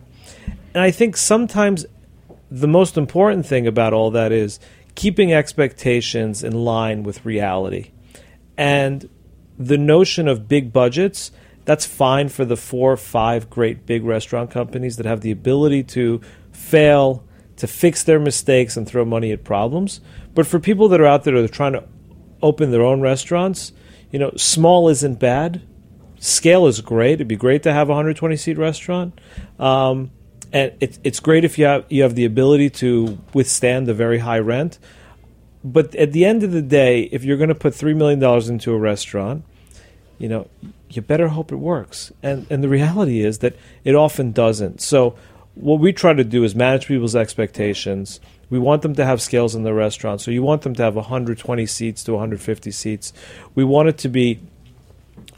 And 0.75 0.83
i 0.83 0.91
think 0.91 1.17
sometimes 1.17 1.87
the 2.51 2.69
most 2.69 2.99
important 2.99 3.47
thing 3.47 3.67
about 3.67 3.95
all 3.95 4.11
that 4.11 4.33
is 4.33 4.61
keeping 4.95 5.33
expectations 5.33 6.45
in 6.45 6.53
line 6.53 7.03
with 7.03 7.25
reality. 7.25 7.91
And 8.57 9.09
the 9.59 9.79
notion 9.79 10.29
of 10.29 10.49
big 10.49 10.73
budgets, 10.73 11.31
that's 11.65 11.87
fine 11.87 12.29
for 12.29 12.45
the 12.45 12.57
four 12.57 12.93
or 12.93 12.97
five 12.97 13.51
great 13.51 13.87
big 13.87 14.05
restaurant 14.05 14.51
companies 14.51 14.97
that 14.97 15.07
have 15.07 15.23
the 15.23 15.31
ability 15.31 15.83
to 15.85 16.21
fail, 16.53 17.25
to 17.57 17.67
fix 17.67 18.03
their 18.03 18.21
mistakes, 18.21 18.77
and 18.77 18.87
throw 18.87 19.05
money 19.05 19.33
at 19.33 19.45
problems. 19.45 20.01
But 20.35 20.47
for 20.47 20.59
people 20.59 20.89
that 20.89 21.01
are 21.01 21.07
out 21.07 21.25
there 21.25 21.35
that 21.35 21.51
are 21.51 21.53
trying 21.53 21.73
to 21.73 21.85
open 22.43 22.71
their 22.71 22.83
own 22.83 23.01
restaurants, 23.01 23.73
you 24.11 24.19
know, 24.19 24.33
small 24.37 24.89
isn't 24.89 25.19
bad. 25.19 25.63
Scale 26.19 26.67
is 26.67 26.81
great. 26.81 27.15
It'd 27.15 27.29
be 27.29 27.37
great 27.37 27.63
to 27.65 27.73
have 27.73 27.89
a 27.89 27.93
120 27.93 28.37
seat 28.37 28.59
restaurant. 28.59 29.21
Um, 29.59 30.11
and 30.55 30.73
it, 30.81 30.99
it's 31.03 31.19
great 31.19 31.45
if 31.45 31.59
you 31.59 31.67
have 31.67 31.85
you 31.91 32.05
have 32.05 32.15
the 32.15 32.25
ability 32.25 32.71
to 32.71 33.19
withstand 33.35 33.87
the 33.87 33.93
very 33.93 34.21
high 34.21 34.39
rent. 34.39 34.79
But 35.65 35.95
at 35.97 36.13
the 36.13 36.25
end 36.25 36.43
of 36.45 36.53
the 36.53 36.63
day, 36.63 37.09
if 37.11 37.25
you're 37.25 37.37
going 37.37 37.49
to 37.49 37.55
put 37.55 37.75
three 37.75 37.93
million 37.93 38.21
dollars 38.21 38.49
into 38.49 38.73
a 38.73 38.79
restaurant, 38.79 39.45
you 40.17 40.29
know, 40.29 40.49
you 40.89 41.03
better 41.03 41.29
hope 41.29 41.51
it 41.51 41.57
works. 41.57 42.13
And 42.23 42.47
and 42.51 42.63
the 42.63 42.69
reality 42.69 43.21
is 43.21 43.39
that 43.39 43.57
it 43.83 43.97
often 43.97 44.31
doesn't. 44.31 44.81
So 44.81 45.17
what 45.57 45.81
we 45.81 45.93
try 45.93 46.13
to 46.13 46.25
do 46.25 46.45
is 46.45 46.55
manage 46.55 46.87
people's 46.87 47.17
expectations. 47.17 48.21
We 48.49 48.59
want 48.61 48.83
them 48.83 48.95
to 48.95 49.05
have 49.05 49.21
scales 49.21 49.57
in 49.57 49.65
the 49.65 49.75
restaurant. 49.75 50.21
So 50.21 50.31
you 50.31 50.43
want 50.43 50.63
them 50.63 50.75
to 50.77 50.83
have 50.85 50.95
120 50.95 51.67
seats 51.67 52.05
to 52.05 52.13
150 52.13 52.71
seats. 52.71 53.13
We 53.57 53.65
want 53.65 53.89
it 53.89 53.99
to 53.99 54.09
be 54.09 54.41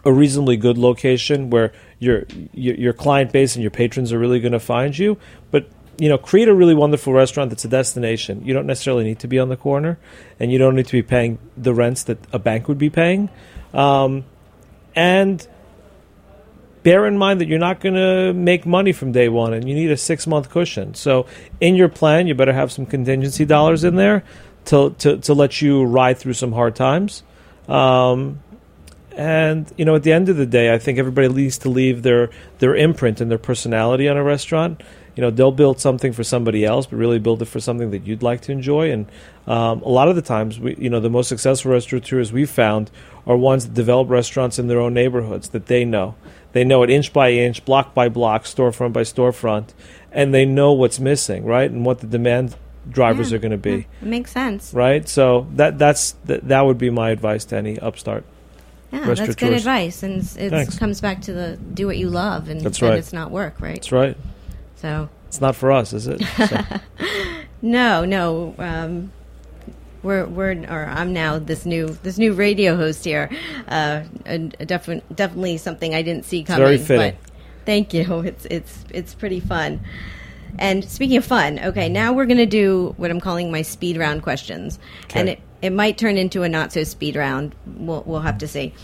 a 0.07 0.13
reasonably 0.13 0.57
good 0.57 0.79
location 0.79 1.51
where 1.51 1.73
your 1.99 2.25
your, 2.55 2.77
your 2.77 2.93
client 2.93 3.33
base 3.33 3.57
and 3.57 3.63
your 3.63 3.73
patrons 3.73 4.13
are 4.13 4.19
really 4.19 4.41
going 4.41 4.53
to 4.53 4.61
find 4.61 4.97
you. 4.97 5.19
But 5.51 5.69
you 5.99 6.09
know, 6.09 6.17
create 6.17 6.49
a 6.49 6.55
really 6.55 6.75
wonderful 6.75 7.13
restaurant 7.13 7.51
that's 7.51 7.65
a 7.65 7.69
destination. 7.69 8.45
You 8.45 8.55
don't 8.55 8.67
necessarily 8.67 9.05
need 9.05 9.19
to 9.21 9.29
be 9.29 9.39
on 9.39 9.49
the 9.49 9.57
corner, 9.57 9.99
and 10.39 10.53
you 10.53 10.59
don't 10.59 10.77
need 10.77 10.87
to 10.87 10.93
be 10.93 11.03
paying 11.03 11.39
the 11.57 11.75
rents 11.75 12.05
that 12.05 12.19
a 12.33 12.39
bank 12.39 12.69
would 12.69 12.79
be 12.79 12.91
paying. 12.91 13.29
Um, 13.75 14.25
and 14.95 15.47
bear 16.83 17.05
in 17.07 17.19
mind 17.19 17.41
that 17.41 17.49
you're 17.49 17.59
not 17.59 17.81
going 17.81 17.97
to 17.97 18.33
make 18.33 18.65
money 18.65 18.93
from 18.93 19.11
day 19.11 19.29
one, 19.29 19.53
and 19.53 19.69
you 19.69 19.75
need 19.75 19.91
a 19.91 19.97
six 19.97 20.27
month 20.27 20.51
cushion. 20.51 20.95
So, 20.95 21.27
in 21.61 21.75
your 21.75 21.89
plan, 21.89 22.29
you 22.29 22.35
better 22.35 22.53
have 22.53 22.71
some 22.71 22.87
contingency 22.87 23.45
dollars 23.45 23.83
in 23.83 23.97
there 23.97 24.23
to 24.67 24.95
to, 24.99 25.17
to 25.19 25.35
let 25.35 25.61
you 25.61 25.85
ride 25.85 26.19
through 26.19 26.35
some 26.35 26.53
hard 26.53 26.77
times. 26.77 27.25
Um, 27.69 28.41
and 29.17 29.73
you 29.77 29.85
know, 29.85 29.95
at 29.97 30.03
the 30.03 30.13
end 30.13 30.29
of 30.29 30.37
the 30.37 30.47
day, 30.47 30.73
I 30.73 30.79
think 30.79 30.99
everybody 30.99 31.29
needs 31.29 31.59
to 31.59 31.69
leave 31.71 32.03
their 32.03 32.31
their 32.59 32.75
imprint 32.77 33.21
and 33.21 33.31
their 33.31 33.39
personality 33.39 34.09
on 34.09 34.17
a 34.17 34.23
restaurant. 34.23 34.83
You 35.17 35.23
know, 35.23 35.31
they'll 35.31 35.51
build 35.53 35.81
something 35.81 36.13
for 36.13 36.23
somebody 36.23 36.65
else, 36.67 36.85
but 36.85 36.97
really 36.97 37.19
build 37.19 37.41
it 37.41 37.47
for 37.47 37.59
something 37.59 37.91
that 37.93 38.07
you'd 38.07 38.23
like 38.23 38.43
to 38.43 38.53
enjoy. 38.53 38.91
And 38.93 39.07
um, 39.47 39.81
a 39.81 39.89
lot 39.89 40.09
of 40.09 40.15
the 40.15 40.21
times, 40.21 40.61
we, 40.61 40.77
you 40.77 40.91
know, 40.91 41.01
the 41.01 41.09
most 41.09 41.29
successful 41.29 41.73
restaurateurs 41.73 42.33
we've 42.33 42.51
found 42.51 42.91
are 43.27 43.35
ones 43.35 43.65
that 43.67 43.73
develop 43.73 44.11
restaurants 44.11 44.59
in 44.59 44.67
their 44.67 44.79
own 44.79 44.93
neighborhoods 44.93 45.49
that 45.51 45.67
they 45.67 45.87
know. 45.87 46.17
They 46.53 46.65
know 46.65 46.83
it 46.83 46.91
inch 46.91 47.15
by 47.15 47.31
inch, 47.33 47.65
block 47.65 47.95
by 47.95 48.11
block, 48.11 48.45
storefront 48.45 48.93
by 48.93 49.03
storefront, 49.03 49.71
and 50.13 50.35
they 50.35 50.45
know 50.45 50.73
what's 50.73 51.01
missing, 51.01 51.47
right, 51.47 51.71
and 51.71 51.87
what 51.87 52.01
the 52.01 52.07
demand 52.07 52.55
drivers 52.89 53.31
Yeah, 53.31 53.37
are 53.37 53.41
going 53.41 53.51
to 53.53 53.57
be, 53.57 53.71
yeah, 53.71 53.77
it 54.03 54.07
makes 54.07 54.33
sense. 54.33 54.75
right? 54.75 55.09
So 55.09 55.47
that 55.55 55.79
that's 55.79 56.13
that, 56.27 56.47
that 56.49 56.61
would 56.67 56.79
be 56.79 56.91
my 56.91 57.09
advice 57.11 57.47
to 57.47 57.57
any 57.57 57.79
upstart. 57.79 58.25
Yeah, 58.93 59.01
that's 59.01 59.21
good 59.21 59.29
Restaurateurs. 59.29 59.61
advice, 59.61 60.03
and 60.03 60.37
it 60.37 60.79
comes 60.79 61.01
back 61.01 61.23
to 61.23 61.33
the 61.33 61.57
do 61.57 61.87
what 61.87 61.99
you 61.99 62.09
love, 62.09 62.49
and 62.49 62.61
That's 62.61 62.81
right. 62.81 62.99
it's 62.99 63.13
not 63.13 63.31
work, 63.31 63.61
right? 63.61 63.75
That's 63.75 63.93
right. 63.93 64.17
So 64.77 65.09
It's 65.27 65.41
not 65.41 65.57
for 65.57 65.73
us, 65.73 65.93
is 65.93 66.07
it? 66.07 66.23
So, 66.23 66.65
no, 67.63 68.05
no, 68.05 68.55
um, 68.59 69.11
we're 70.03 70.25
we're 70.27 70.53
or 70.71 70.87
I'm 70.87 71.13
now 71.13 71.39
this 71.39 71.67
new 71.67 71.89
this 72.03 72.17
new 72.17 72.33
radio 72.33 72.77
host 72.77 73.05
here. 73.05 73.29
Uh, 73.67 74.03
and 74.25 74.57
definitely 74.67 75.03
definitely 75.15 75.57
something 75.59 75.95
I 75.95 76.03
didn't 76.03 76.25
see 76.25 76.45
coming. 76.45 76.65
very 76.65 76.79
fitting. 76.79 77.17
But 77.21 77.31
thank 77.67 77.93
you. 77.93 78.21
It's 78.25 78.47
it's 78.47 78.85
it's 78.91 79.15
pretty 79.15 79.41
fun. 79.41 79.81
And 80.59 80.85
speaking 80.85 81.17
of 81.17 81.25
fun, 81.25 81.59
okay, 81.59 81.89
now 81.89 82.13
we're 82.13 82.27
going 82.27 82.39
to 82.39 82.47
do 82.47 82.95
what 82.97 83.11
I'm 83.11 83.21
calling 83.21 83.51
my 83.51 83.63
speed 83.63 83.97
round 83.97 84.23
questions, 84.23 84.79
and 85.15 85.29
it 85.29 85.41
it 85.63 85.71
might 85.71 85.99
turn 85.99 86.17
into 86.17 86.43
a 86.43 86.49
not 86.49 86.73
so 86.73 86.85
speed 86.85 87.17
round. 87.17 87.55
We'll 87.67 88.03
we'll 88.07 88.21
have 88.21 88.39
to 88.39 88.49
see. 88.49 88.75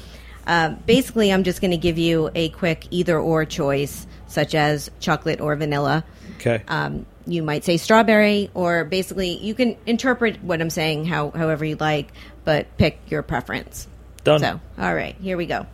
Uh, 0.46 0.70
basically, 0.86 1.32
I'm 1.32 1.44
just 1.44 1.60
going 1.60 1.70
to 1.70 1.76
give 1.76 1.98
you 1.98 2.30
a 2.34 2.48
quick 2.50 2.86
either 2.90 3.18
or 3.18 3.44
choice, 3.44 4.06
such 4.26 4.54
as 4.54 4.90
chocolate 5.00 5.40
or 5.40 5.54
vanilla. 5.56 6.04
okay. 6.36 6.62
Um, 6.66 7.06
you 7.24 7.44
might 7.44 7.64
say 7.64 7.76
strawberry, 7.76 8.50
or 8.52 8.84
basically 8.84 9.38
you 9.38 9.54
can 9.54 9.76
interpret 9.86 10.42
what 10.42 10.60
I'm 10.60 10.70
saying 10.70 11.04
how, 11.04 11.30
however 11.30 11.64
you 11.64 11.76
like, 11.76 12.08
but 12.44 12.76
pick 12.76 12.98
your 13.08 13.22
preference. 13.22 13.86
Done. 14.24 14.40
So, 14.40 14.60
all 14.76 14.94
right, 14.94 15.14
here 15.20 15.36
we 15.36 15.46
go. 15.46 15.66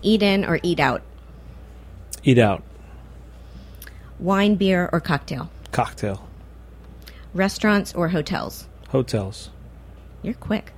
Eat 0.00 0.22
in 0.22 0.46
or 0.46 0.58
eat 0.62 0.80
out, 0.80 1.02
Eat 2.22 2.38
out. 2.38 2.62
Wine, 4.20 4.54
beer, 4.54 4.88
or 4.92 5.00
cocktail, 5.00 5.50
Cocktail. 5.72 6.26
restaurants 7.34 7.94
or 7.94 8.08
hotels. 8.08 8.66
Hotels. 8.88 9.50
You're 10.22 10.34
quick. 10.34 10.72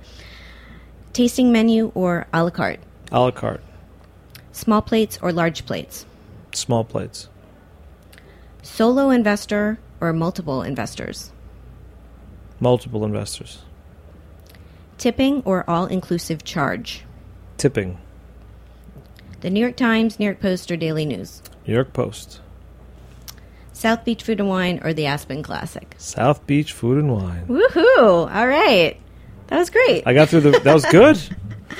Tasting 1.13 1.51
menu 1.51 1.91
or 1.95 2.25
a 2.33 2.43
la 2.43 2.49
carte, 2.49 2.79
A 3.11 3.19
la 3.19 3.31
carte. 3.31 3.61
small 4.51 4.81
plates 4.81 5.19
or 5.21 5.31
large 5.31 5.65
plates, 5.65 6.05
Small 6.53 6.83
plates. 6.83 7.27
solo 8.61 9.09
investor 9.09 9.77
or 9.99 10.13
multiple 10.13 10.61
investors, 10.63 11.31
Multiple 12.59 13.03
investors. 13.03 13.63
tipping 14.97 15.41
or 15.43 15.69
all 15.69 15.85
inclusive 15.87 16.43
charge, 16.43 17.03
Tipping. 17.57 17.97
the 19.41 19.49
New 19.49 19.59
York 19.59 19.75
Times, 19.75 20.17
New 20.19 20.25
York 20.25 20.39
Post, 20.39 20.71
or 20.71 20.77
Daily 20.77 21.05
News, 21.05 21.41
New 21.67 21.73
York 21.73 21.91
Post. 21.93 22.39
South 23.83 24.05
Beach 24.05 24.23
Food 24.23 24.39
and 24.39 24.47
Wine, 24.47 24.79
or 24.85 24.93
the 24.93 25.07
Aspen 25.07 25.43
Classic. 25.43 25.93
South 25.97 26.47
Beach 26.47 26.71
Food 26.71 26.99
and 26.99 27.11
Wine. 27.11 27.45
Woohoo! 27.47 28.33
All 28.33 28.47
right, 28.47 28.97
that 29.47 29.57
was 29.59 29.69
great. 29.69 30.03
I 30.05 30.13
got 30.13 30.29
through 30.29 30.39
the. 30.39 30.51
That 30.51 30.73
was 30.73 30.85
good. 30.85 31.19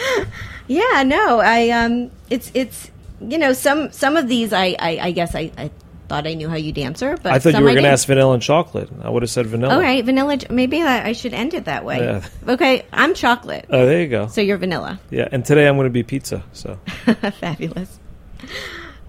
yeah, 0.67 1.03
no, 1.03 1.39
I 1.39 1.69
um, 1.69 2.11
it's 2.29 2.51
it's 2.53 2.91
you 3.21 3.37
know 3.37 3.53
some 3.53 3.89
some 3.93 4.17
of 4.17 4.27
these 4.27 4.51
I 4.51 4.75
I, 4.77 4.99
I 5.01 5.11
guess 5.11 5.33
I, 5.33 5.49
I 5.57 5.71
thought 6.09 6.27
I 6.27 6.33
knew 6.33 6.49
how 6.49 6.57
you'd 6.57 6.77
answer, 6.77 7.15
but 7.15 7.31
I 7.31 7.39
thought 7.39 7.53
some 7.53 7.61
you 7.61 7.69
were 7.69 7.71
going 7.71 7.85
to 7.85 7.89
ask 7.89 8.05
vanilla 8.05 8.33
and 8.33 8.43
chocolate. 8.43 8.89
I 9.01 9.09
would 9.09 9.23
have 9.23 9.29
said 9.29 9.45
vanilla. 9.47 9.73
All 9.73 9.79
right, 9.79 10.03
vanilla. 10.03 10.39
Maybe 10.49 10.81
I, 10.81 11.07
I 11.07 11.13
should 11.13 11.33
end 11.33 11.53
it 11.53 11.63
that 11.65 11.85
way. 11.85 11.99
Yeah. 11.99 12.27
Okay, 12.49 12.85
I'm 12.91 13.13
chocolate, 13.13 13.67
Oh, 13.69 13.85
there 13.85 14.01
you 14.01 14.09
go. 14.09 14.27
so 14.27 14.41
you're 14.41 14.57
vanilla. 14.57 14.99
Yeah, 15.09 15.29
and 15.31 15.45
today 15.45 15.69
I'm 15.69 15.75
going 15.77 15.85
to 15.85 15.89
be 15.89 16.03
pizza. 16.03 16.43
So 16.51 16.75
Fabulous. 17.39 17.97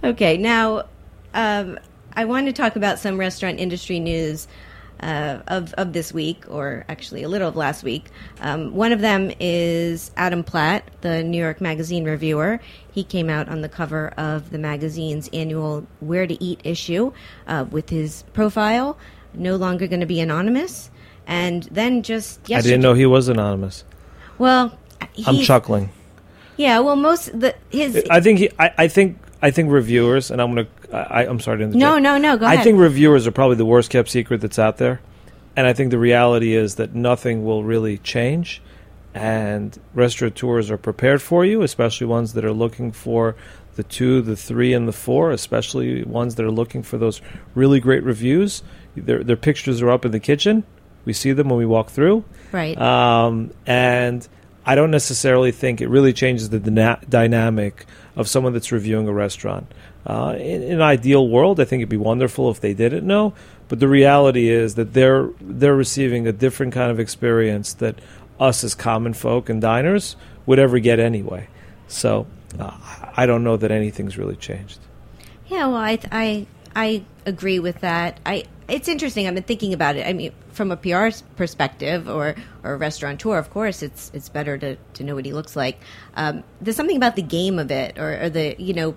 Okay, 0.01 0.37
now 0.37 0.85
um, 1.33 1.77
I 2.15 2.25
want 2.25 2.47
to 2.47 2.53
talk 2.53 2.75
about 2.75 2.99
some 2.99 3.17
restaurant 3.19 3.59
industry 3.59 3.99
news 3.99 4.47
uh, 4.99 5.39
of 5.47 5.73
of 5.73 5.93
this 5.93 6.13
week, 6.13 6.45
or 6.47 6.85
actually 6.87 7.23
a 7.23 7.29
little 7.29 7.49
of 7.49 7.55
last 7.55 7.83
week. 7.83 8.05
Um, 8.39 8.73
one 8.73 8.91
of 8.91 9.01
them 9.01 9.31
is 9.39 10.11
Adam 10.15 10.43
Platt, 10.43 10.89
the 11.01 11.23
New 11.23 11.37
York 11.37 11.59
Magazine 11.59 12.05
reviewer. 12.05 12.59
He 12.91 13.03
came 13.03 13.29
out 13.29 13.49
on 13.49 13.61
the 13.61 13.69
cover 13.69 14.09
of 14.17 14.51
the 14.51 14.57
magazine's 14.57 15.29
annual 15.33 15.85
Where 15.99 16.27
to 16.27 16.41
Eat 16.43 16.61
issue 16.63 17.11
uh, 17.47 17.65
with 17.69 17.89
his 17.89 18.23
profile, 18.33 18.97
no 19.33 19.57
longer 19.57 19.87
going 19.87 19.99
to 19.99 20.05
be 20.05 20.21
anonymous. 20.21 20.89
And 21.27 21.63
then 21.63 22.03
just 22.03 22.49
I 22.51 22.61
didn't 22.61 22.81
know 22.81 22.93
he 22.93 23.05
was 23.05 23.27
anonymous. 23.27 23.83
Well, 24.37 24.77
I'm 25.25 25.39
chuckling. 25.39 25.89
Yeah, 26.57 26.79
well, 26.79 26.95
most 26.95 27.37
the 27.37 27.55
his 27.69 28.01
I 28.09 28.21
think 28.21 28.39
he. 28.39 28.49
I, 28.57 28.73
I 28.77 28.87
think. 28.87 29.17
I 29.47 29.51
think 29.51 29.71
reviewers, 29.71 30.31
and 30.31 30.41
I'm 30.41 30.55
gonna. 30.55 30.67
I, 30.91 31.25
I'm 31.25 31.39
sorry 31.39 31.59
to 31.59 31.63
interject. 31.65 31.79
No, 31.79 31.97
no, 31.99 32.17
no, 32.17 32.37
go 32.37 32.45
I 32.45 32.53
ahead. 32.53 32.63
think 32.63 32.79
reviewers 32.79 33.27
are 33.27 33.31
probably 33.31 33.57
the 33.57 33.65
worst 33.65 33.89
kept 33.91 34.09
secret 34.09 34.41
that's 34.41 34.57
out 34.59 34.77
there, 34.77 34.99
and 35.55 35.67
I 35.67 35.73
think 35.73 35.91
the 35.91 35.99
reality 35.99 36.55
is 36.55 36.75
that 36.75 36.95
nothing 36.95 37.45
will 37.45 37.63
really 37.63 37.97
change, 37.99 38.61
and 39.13 39.77
restaurateurs 39.93 40.71
are 40.71 40.77
prepared 40.77 41.21
for 41.21 41.45
you, 41.45 41.61
especially 41.61 42.07
ones 42.07 42.33
that 42.33 42.43
are 42.43 42.51
looking 42.53 42.91
for 42.91 43.35
the 43.75 43.83
two, 43.83 44.21
the 44.21 44.35
three, 44.35 44.73
and 44.73 44.87
the 44.87 44.93
four, 44.93 45.31
especially 45.31 46.03
ones 46.03 46.35
that 46.35 46.45
are 46.45 46.51
looking 46.51 46.81
for 46.81 46.97
those 46.97 47.21
really 47.53 47.79
great 47.79 48.03
reviews. 48.03 48.63
Their 48.95 49.23
their 49.23 49.37
pictures 49.37 49.81
are 49.81 49.89
up 49.91 50.05
in 50.05 50.11
the 50.11 50.19
kitchen. 50.19 50.63
We 51.05 51.13
see 51.13 51.33
them 51.33 51.49
when 51.49 51.59
we 51.59 51.65
walk 51.67 51.89
through. 51.91 52.23
right. 52.51 52.75
Um, 52.81 53.51
and 53.67 54.27
I 54.65 54.73
don't 54.73 54.89
necessarily 54.89 55.51
think 55.51 55.81
it 55.81 55.87
really 55.89 56.13
changes 56.13 56.49
the 56.49 56.59
dyna- 56.59 56.99
dynamic 57.07 57.85
of 58.15 58.27
someone 58.27 58.53
that's 58.53 58.71
reviewing 58.71 59.07
a 59.07 59.13
restaurant. 59.13 59.71
Uh, 60.05 60.35
in, 60.37 60.63
in 60.63 60.73
an 60.73 60.81
ideal 60.81 61.27
world, 61.27 61.59
I 61.59 61.65
think 61.65 61.81
it'd 61.81 61.89
be 61.89 61.97
wonderful 61.97 62.49
if 62.49 62.61
they 62.61 62.73
didn't 62.73 63.05
know. 63.05 63.33
But 63.67 63.79
the 63.79 63.87
reality 63.87 64.49
is 64.49 64.75
that 64.75 64.93
they're 64.93 65.29
they're 65.41 65.75
receiving 65.75 66.27
a 66.27 66.31
different 66.31 66.73
kind 66.73 66.91
of 66.91 66.99
experience 66.99 67.73
that 67.73 67.95
us 68.39 68.63
as 68.63 68.75
common 68.75 69.13
folk 69.13 69.49
and 69.49 69.61
diners 69.61 70.15
would 70.45 70.59
ever 70.59 70.79
get 70.79 70.99
anyway. 70.99 71.47
So 71.87 72.27
uh, 72.59 72.77
I 73.15 73.25
don't 73.25 73.43
know 73.43 73.57
that 73.57 73.71
anything's 73.71 74.17
really 74.17 74.35
changed. 74.35 74.79
Yeah, 75.47 75.67
well, 75.67 75.77
I 75.77 75.99
I 76.11 76.47
I 76.75 77.03
agree 77.25 77.59
with 77.59 77.81
that. 77.81 78.19
I 78.25 78.45
it's 78.67 78.87
interesting. 78.87 79.27
I've 79.27 79.33
been 79.33 79.43
thinking 79.43 79.73
about 79.73 79.95
it. 79.95 80.05
I 80.05 80.13
mean, 80.13 80.31
from 80.55 80.71
a 80.71 80.77
PR 80.77 81.09
perspective 81.35 82.09
or 82.09 82.35
or 82.63 82.73
a 82.73 82.77
restaurateur, 82.77 83.37
of 83.37 83.49
course, 83.51 83.83
it's 83.83 84.09
it's 84.13 84.29
better 84.29 84.57
to 84.57 84.75
to 84.95 85.03
know 85.03 85.15
what 85.15 85.25
he 85.25 85.33
looks 85.33 85.55
like. 85.55 85.79
Um, 86.15 86.43
there's 86.61 86.75
something 86.77 86.97
about 86.97 87.15
the 87.15 87.21
game 87.21 87.59
of 87.59 87.69
it, 87.71 87.99
or, 87.99 88.23
or 88.23 88.29
the 88.29 88.55
you 88.57 88.73
know 88.73 88.95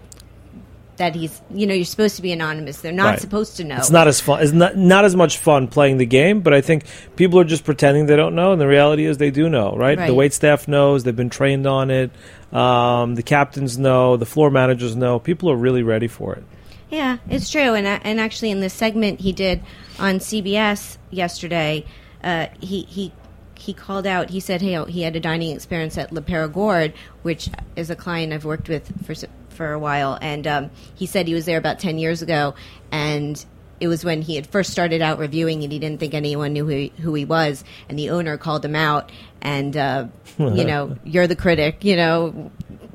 that 0.97 1.14
he's 1.14 1.40
you 1.53 1.64
know 1.66 1.75
you're 1.75 1.85
supposed 1.85 2.16
to 2.16 2.23
be 2.23 2.33
anonymous. 2.33 2.81
They're 2.81 2.90
not 2.92 3.11
Right. 3.11 3.21
supposed 3.21 3.57
to 3.59 3.64
know. 3.64 3.77
It's 3.77 3.90
not 3.90 4.09
as 4.09 4.21
fun. 4.21 4.42
It's 4.42 4.53
not 4.53 4.77
not 4.77 5.05
as 5.05 5.14
much 5.14 5.38
fun 5.38 5.68
playing 5.68 5.99
the 5.99 6.07
game, 6.07 6.40
but 6.40 6.53
I 6.55 6.61
think 6.61 6.85
people 7.16 7.38
are 7.38 7.44
just 7.44 7.64
pretending 7.64 8.07
they 8.07 8.16
don't 8.16 8.35
know, 8.35 8.53
and 8.53 8.61
the 8.61 8.66
reality 8.66 9.05
is 9.05 9.18
they 9.18 9.31
do 9.31 9.49
know, 9.49 9.75
right? 9.77 9.97
The 9.97 10.03
Right. 10.05 10.14
wait 10.14 10.33
staff 10.33 10.66
knows. 10.66 11.05
They've 11.05 11.14
been 11.14 11.31
trained 11.31 11.66
on 11.66 11.90
it. 11.90 12.11
Um, 12.53 13.14
the 13.14 13.23
captains 13.23 13.79
know. 13.79 14.16
The 14.16 14.27
floor 14.27 14.51
managers 14.51 14.97
know. 14.97 15.18
People 15.18 15.51
are 15.51 15.57
really 15.57 15.83
ready 15.83 16.09
for 16.09 16.35
it. 16.35 16.44
Yeah, 16.90 17.18
it's 17.29 17.51
true. 17.51 17.74
And 17.74 17.87
and 17.87 18.20
actually, 18.20 18.51
in 18.51 18.61
the 18.61 18.70
segment 18.70 19.20
he 19.20 19.33
did 19.33 19.62
on 19.98 20.18
CBS 20.18 20.96
yesterday, 21.11 21.85
uh, 22.24 22.46
he 22.61 22.83
he 22.83 23.12
he 23.55 23.74
called 23.74 24.07
out. 24.07 24.31
He 24.31 24.40
said, 24.40 24.62
"Hey, 24.62 24.83
he 24.88 25.03
had 25.03 25.14
a 25.14 25.20
dining 25.20 25.55
experience 25.55 25.98
at 25.98 26.12
Le 26.12 26.22
Perigord, 26.22 26.94
which 27.22 27.51
is 27.77 27.90
a 27.90 27.96
client 27.96 28.33
I've 28.33 28.44
worked 28.44 28.68
with 28.68 28.90
for 29.05 29.14
for 29.51 29.72
a 29.72 29.79
while." 29.79 30.18
And 30.22 30.46
um, 30.46 30.70
he 30.94 31.05
said 31.07 31.29
he 31.29 31.35
was 31.35 31.44
there 31.44 31.59
about 31.59 31.79
ten 31.79 31.98
years 31.98 32.22
ago, 32.22 32.55
and 32.90 33.44
it 33.81 33.88
was 33.88 34.05
when 34.05 34.22
he 34.22 34.37
had 34.37 34.46
first 34.46 34.70
started 34.70 35.03
out 35.03 35.18
reviewing, 35.18 35.62
and 35.62 35.72
he 35.72 35.79
didn't 35.79 36.01
think 36.01 36.14
anyone 36.14 36.55
knew 36.55 36.64
who 36.64 36.70
he, 36.70 36.92
who 37.01 37.14
he 37.14 37.27
was. 37.27 37.64
And 37.88 37.98
the 37.98 38.11
owner 38.11 38.38
called 38.38 38.64
him 38.64 38.74
out, 38.74 39.12
and 39.42 39.77
uh, 39.77 40.07
you 40.38 40.64
know, 40.64 40.96
you're 41.05 41.27
the 41.27 41.37
critic, 41.37 41.85
you 41.85 41.96
know, 41.96 42.51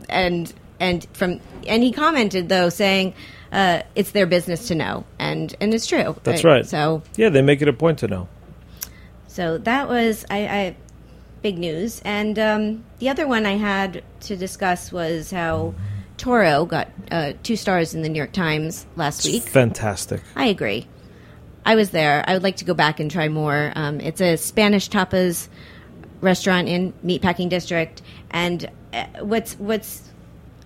and 0.09 0.51
and 0.79 1.07
from 1.13 1.39
and 1.67 1.83
he 1.83 1.91
commented 1.91 2.49
though 2.49 2.69
saying 2.69 3.13
uh, 3.53 3.81
it's 3.95 4.11
their 4.11 4.25
business 4.25 4.67
to 4.67 4.75
know 4.75 5.05
and 5.19 5.55
and 5.61 5.73
it's 5.73 5.87
true 5.87 6.15
That's 6.23 6.43
right. 6.43 6.65
so 6.65 7.01
Yeah, 7.15 7.29
they 7.29 7.41
make 7.41 7.61
it 7.61 7.67
a 7.69 7.73
point 7.73 7.99
to 7.99 8.07
know. 8.07 8.27
so 9.27 9.57
that 9.59 9.87
was 9.87 10.25
I, 10.29 10.47
I 10.47 10.75
big 11.41 11.57
news 11.57 12.01
and 12.03 12.37
um, 12.39 12.83
the 12.99 13.07
other 13.09 13.27
one 13.27 13.45
I 13.45 13.55
had 13.57 14.03
to 14.21 14.35
discuss 14.35 14.91
was 14.91 15.31
how 15.31 15.73
Toro 16.17 16.65
got 16.65 16.89
uh, 17.11 17.33
two 17.43 17.55
stars 17.55 17.93
in 17.93 18.01
the 18.01 18.09
New 18.09 18.17
York 18.17 18.31
Times 18.33 18.85
last 18.95 19.25
week 19.25 19.43
Fantastic. 19.43 20.21
I 20.35 20.45
agree. 20.45 20.87
I 21.65 21.75
was 21.75 21.91
there. 21.91 22.23
I 22.27 22.33
would 22.33 22.43
like 22.43 22.57
to 22.57 22.65
go 22.65 22.73
back 22.73 22.99
and 22.99 23.09
try 23.09 23.29
more. 23.29 23.71
Um, 23.75 24.01
it's 24.01 24.19
a 24.19 24.35
Spanish 24.35 24.89
tapas 24.89 25.47
restaurant 26.21 26.67
in 26.67 26.91
Meatpacking 27.05 27.49
District, 27.49 28.01
and 28.31 28.69
uh, 28.93 29.05
what's 29.21 29.53
what's 29.59 30.09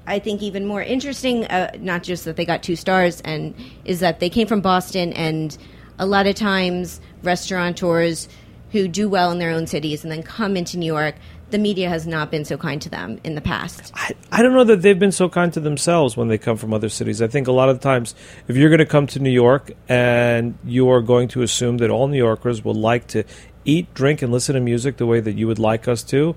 I 0.08 0.20
think 0.20 0.41
even 0.41 0.65
more 0.65 0.82
interesting, 0.82 1.46
uh, 1.46 1.72
not 1.80 2.02
just 2.02 2.26
that 2.26 2.38
they 2.38 2.46
got 2.46 2.63
two 2.63 2.76
stars, 2.76 3.22
and 3.22 3.54
is 3.86 4.00
that 4.00 4.20
they 4.20 4.30
came 4.30 4.48
from 4.48 4.62
Boston, 4.62 5.13
and 5.13 5.56
a 6.00 6.06
lot 6.06 6.26
of 6.28 6.36
times 6.36 7.02
restaurateurs 7.24 8.30
who 8.72 8.88
do 8.88 9.08
well 9.10 9.32
in 9.32 9.39
their 9.39 9.52
own 9.52 9.67
cities 9.67 10.04
and 10.04 10.12
then 10.12 10.24
come 10.24 10.58
into 10.58 10.78
New 10.78 10.86
York, 10.86 11.15
the 11.50 11.58
media 11.58 11.88
has 11.88 12.06
not 12.06 12.30
been 12.30 12.43
so 12.43 12.58
kind 12.58 12.82
to 12.82 12.89
them 12.89 13.20
in 13.24 13.36
the 13.36 13.41
past. 13.41 13.91
I, 13.96 14.12
I 14.32 14.41
don't 14.41 14.54
know 14.54 14.65
that 14.65 14.82
they've 14.82 15.00
been 15.00 15.13
so 15.13 15.30
kind 15.30 15.54
to 15.54 15.62
themselves 15.62 16.17
when 16.17 16.28
they 16.28 16.38
come 16.38 16.58
from 16.58 16.74
other 16.74 16.89
cities. 16.89 17.22
I 17.22 17.28
think 17.28 17.48
a 17.48 17.54
lot 17.54 17.70
of 17.70 17.80
times, 17.80 18.15
if 18.48 18.58
you're 18.58 18.70
going 18.70 18.80
to 18.80 18.86
come 18.86 19.08
to 19.08 19.20
New 19.20 19.30
York 19.32 19.72
and 19.88 20.58
you 20.65 20.89
are 20.89 21.02
going 21.02 21.30
to 21.30 21.41
assume 21.41 21.78
that 21.78 21.89
all 21.89 22.08
New 22.08 22.17
Yorkers 22.17 22.63
would 22.65 22.76
like 22.76 23.08
to 23.08 23.24
eat, 23.63 23.93
drink, 23.93 24.22
and 24.22 24.32
listen 24.32 24.56
to 24.56 24.62
music 24.62 24.98
the 24.98 25.06
way 25.06 25.20
that 25.20 25.34
you 25.34 25.48
would 25.48 25.60
like 25.60 25.88
us 25.88 26.04
to, 26.04 26.36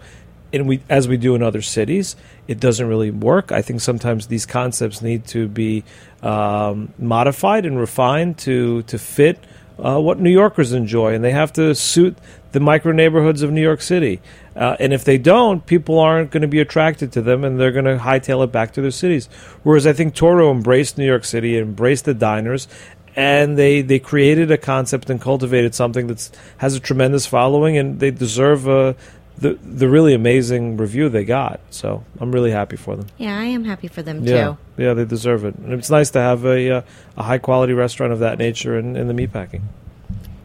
and 0.53 0.67
we 0.67 0.83
as 0.89 1.09
we 1.09 1.17
do 1.17 1.35
in 1.35 1.43
other 1.43 1.63
cities, 1.63 2.17
it 2.49 2.61
doesn't 2.61 2.87
really 2.87 3.11
work. 3.11 3.53
I 3.53 3.63
think 3.63 3.81
sometimes 3.81 4.27
these 4.27 4.47
concepts 4.47 5.03
need 5.03 5.27
to 5.29 5.49
be 5.49 5.85
um, 6.23 6.93
modified 6.99 7.67
and 7.67 7.79
refined 7.79 8.39
to 8.39 8.83
to 8.83 8.99
fit 8.99 9.39
uh, 9.79 9.99
what 9.99 10.19
New 10.19 10.31
Yorkers 10.31 10.73
enjoy, 10.73 11.15
and 11.15 11.25
they 11.25 11.31
have 11.31 11.53
to 11.55 11.75
suit 11.75 12.17
the 12.53 12.61
micro 12.61 12.93
neighborhoods 12.93 13.43
of 13.43 13.51
New 13.51 13.63
York 13.63 13.81
City. 13.81 14.21
Uh, 14.57 14.77
and 14.81 14.93
if 14.93 15.05
they 15.05 15.17
don't, 15.17 15.65
people 15.65 15.99
aren't 15.99 16.31
going 16.31 16.43
to 16.43 16.49
be 16.49 16.61
attracted 16.61 17.13
to 17.13 17.23
them, 17.23 17.45
and 17.45 17.59
they're 17.59 17.73
going 17.73 17.85
to 17.85 17.97
hightail 17.97 18.45
it 18.45 18.53
back 18.53 18.73
to 18.73 18.83
their 18.83 18.91
cities. 18.91 19.29
Whereas 19.63 19.87
I 19.87 19.93
think 19.93 20.15
Toro 20.15 20.51
embraced 20.51 20.99
New 20.99 21.07
York 21.07 21.25
City, 21.25 21.57
embraced 21.57 22.05
the 22.05 22.15
diners, 22.15 22.69
and 23.17 23.59
they 23.59 23.83
they 23.83 23.99
created 23.99 24.51
a 24.51 24.59
concept 24.59 25.11
and 25.11 25.21
cultivated 25.21 25.75
something 25.75 26.07
that 26.09 26.31
has 26.59 26.75
a 26.75 26.81
tremendous 26.81 27.27
following, 27.27 27.77
and 27.79 28.01
they 28.01 28.11
deserve 28.11 28.69
uh, 28.69 28.95
the 29.41 29.55
the 29.55 29.89
really 29.89 30.15
amazing 30.15 30.77
review 30.77 31.09
they 31.09 31.25
got. 31.25 31.61
So 31.71 32.05
I'm 32.21 32.31
really 32.33 32.51
happy 32.51 32.77
for 32.77 32.97
them. 32.97 33.07
Yeah, 33.19 33.39
I 33.39 33.45
am 33.45 33.65
happy 33.65 33.89
for 33.89 34.03
them 34.03 34.25
Yeah, 34.25 34.45
too. 34.77 34.83
yeah, 34.83 34.95
they 34.95 35.05
deserve 35.05 35.45
it, 35.45 35.55
and 35.57 35.73
it's 35.73 35.91
nice 35.91 36.11
to 36.11 36.21
have 36.21 36.45
a 36.45 36.71
uh, 36.71 36.83
a 37.17 37.23
high 37.23 37.39
quality 37.39 37.73
restaurant 37.73 38.13
of 38.13 38.19
that 38.21 38.39
nature 38.39 38.79
in, 38.79 38.97
in 38.97 39.09
the 39.09 39.15
meatpacking. 39.15 39.63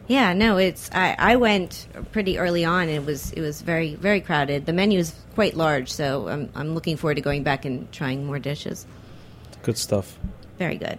Yeah, 0.08 0.34
no, 0.34 0.56
it's 0.56 0.88
I, 0.94 1.16
I 1.18 1.36
went 1.36 1.88
pretty 2.12 2.38
early 2.38 2.64
on. 2.64 2.82
And 2.82 2.92
it 2.92 3.04
was 3.04 3.32
it 3.32 3.40
was 3.40 3.60
very 3.62 3.94
very 3.96 4.20
crowded. 4.20 4.64
The 4.66 4.72
menu 4.72 4.98
is 4.98 5.14
quite 5.34 5.56
large, 5.56 5.90
so 5.92 6.28
I'm 6.28 6.48
I'm 6.54 6.74
looking 6.74 6.96
forward 6.96 7.16
to 7.16 7.20
going 7.22 7.42
back 7.42 7.64
and 7.64 7.90
trying 7.92 8.24
more 8.24 8.38
dishes. 8.38 8.86
Good 9.62 9.76
stuff. 9.78 10.16
Very 10.58 10.76
good. 10.76 10.98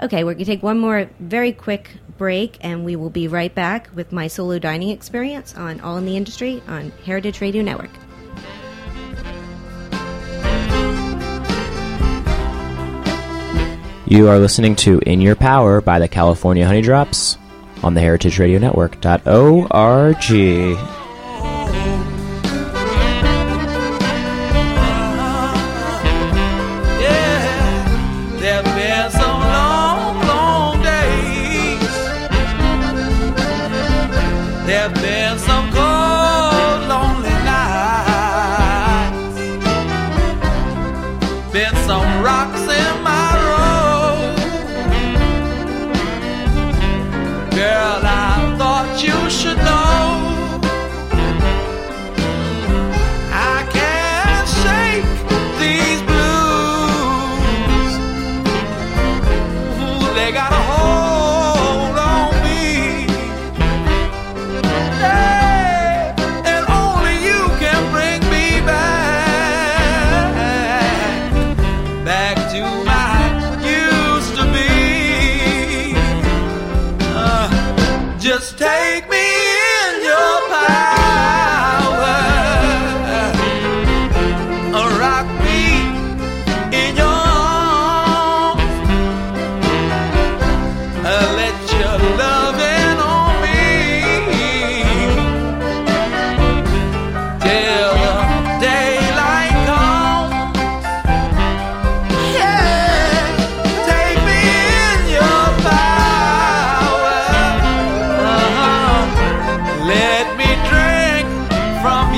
Okay, 0.00 0.22
we're 0.22 0.34
gonna 0.34 0.44
take 0.44 0.62
one 0.62 0.78
more 0.78 1.10
very 1.18 1.52
quick 1.52 1.90
break, 2.18 2.56
and 2.60 2.84
we 2.84 2.94
will 2.94 3.10
be 3.10 3.26
right 3.26 3.52
back 3.52 3.90
with 3.94 4.12
my 4.12 4.28
solo 4.28 4.60
dining 4.60 4.90
experience 4.90 5.56
on 5.56 5.80
All 5.80 5.96
in 5.96 6.04
the 6.04 6.16
Industry 6.16 6.62
on 6.68 6.92
Heritage 7.04 7.40
Radio 7.40 7.62
Network. 7.62 7.90
You 14.06 14.28
are 14.28 14.38
listening 14.38 14.76
to 14.76 15.00
In 15.00 15.20
Your 15.20 15.34
Power 15.34 15.80
by 15.80 15.98
the 15.98 16.08
California 16.08 16.64
Honeydrops 16.64 17.36
on 17.82 17.94
the 17.94 18.00
Heritage 18.00 18.38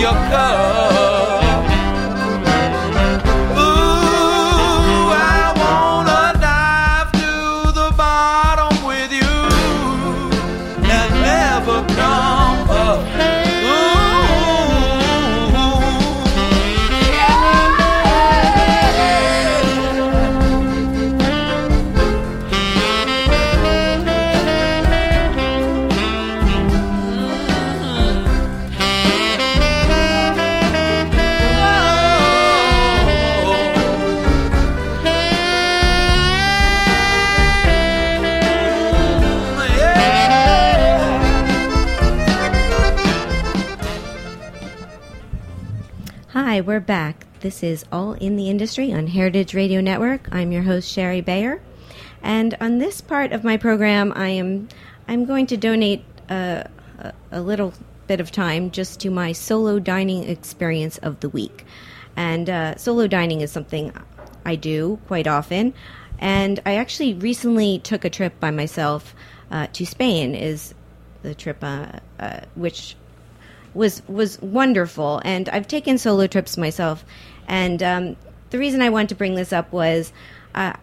your 0.01 0.13
cup. 0.13 1.00
This 47.41 47.63
is 47.63 47.87
All 47.91 48.13
in 48.13 48.37
the 48.37 48.51
Industry 48.51 48.93
on 48.93 49.07
Heritage 49.07 49.55
Radio 49.55 49.81
Network. 49.81 50.29
I'm 50.31 50.53
your 50.53 50.61
host 50.61 50.93
Shari 50.93 51.23
Bayer, 51.23 51.63
and 52.23 52.55
on 52.61 52.77
this 52.77 53.01
part 53.01 53.33
of 53.33 53.45
my 53.45 53.57
program, 53.57 54.13
I 54.15 54.29
am 54.29 54.69
I'm 55.09 55.25
going 55.25 55.47
to 55.47 55.57
donate 55.57 56.05
uh, 56.29 56.65
a, 56.99 57.15
a 57.33 57.41
little 57.41 57.73
bit 58.07 58.21
of 58.21 58.31
time 58.31 58.71
just 58.71 59.01
to 59.01 59.11
my 59.11 59.33
solo 59.33 59.79
dining 59.79 60.29
experience 60.29 60.99
of 60.99 61.21
the 61.21 61.31
week. 61.31 61.65
And 62.15 62.51
uh, 62.51 62.77
solo 62.77 63.07
dining 63.07 63.41
is 63.41 63.51
something 63.51 63.95
I 64.45 64.57
do 64.57 64.99
quite 65.07 65.27
often. 65.27 65.73
And 66.19 66.61
I 66.67 66.75
actually 66.75 67.15
recently 67.15 67.79
took 67.79 68.05
a 68.05 68.11
trip 68.11 68.39
by 68.39 68.51
myself 68.51 69.15
uh, 69.51 69.67
to 69.73 69.87
Spain. 69.87 70.35
Is 70.35 70.75
the 71.23 71.35
trip 71.35 71.65
uh, 71.65 72.01
uh, 72.19 72.41
which 72.55 72.97
was 73.75 74.03
was 74.09 74.41
wonderful, 74.41 75.21
and 75.25 75.49
I've 75.49 75.69
taken 75.69 75.99
solo 75.99 76.27
trips 76.27 76.57
myself. 76.57 77.05
And 77.47 77.83
um, 77.83 78.17
the 78.51 78.59
reason 78.59 78.83
I 78.83 78.91
wanted 78.91 79.11
to 79.11 79.15
bring 79.15 79.35
this 79.35 79.53
up 79.53 79.73
was 79.73 80.13
uh, 80.55 80.75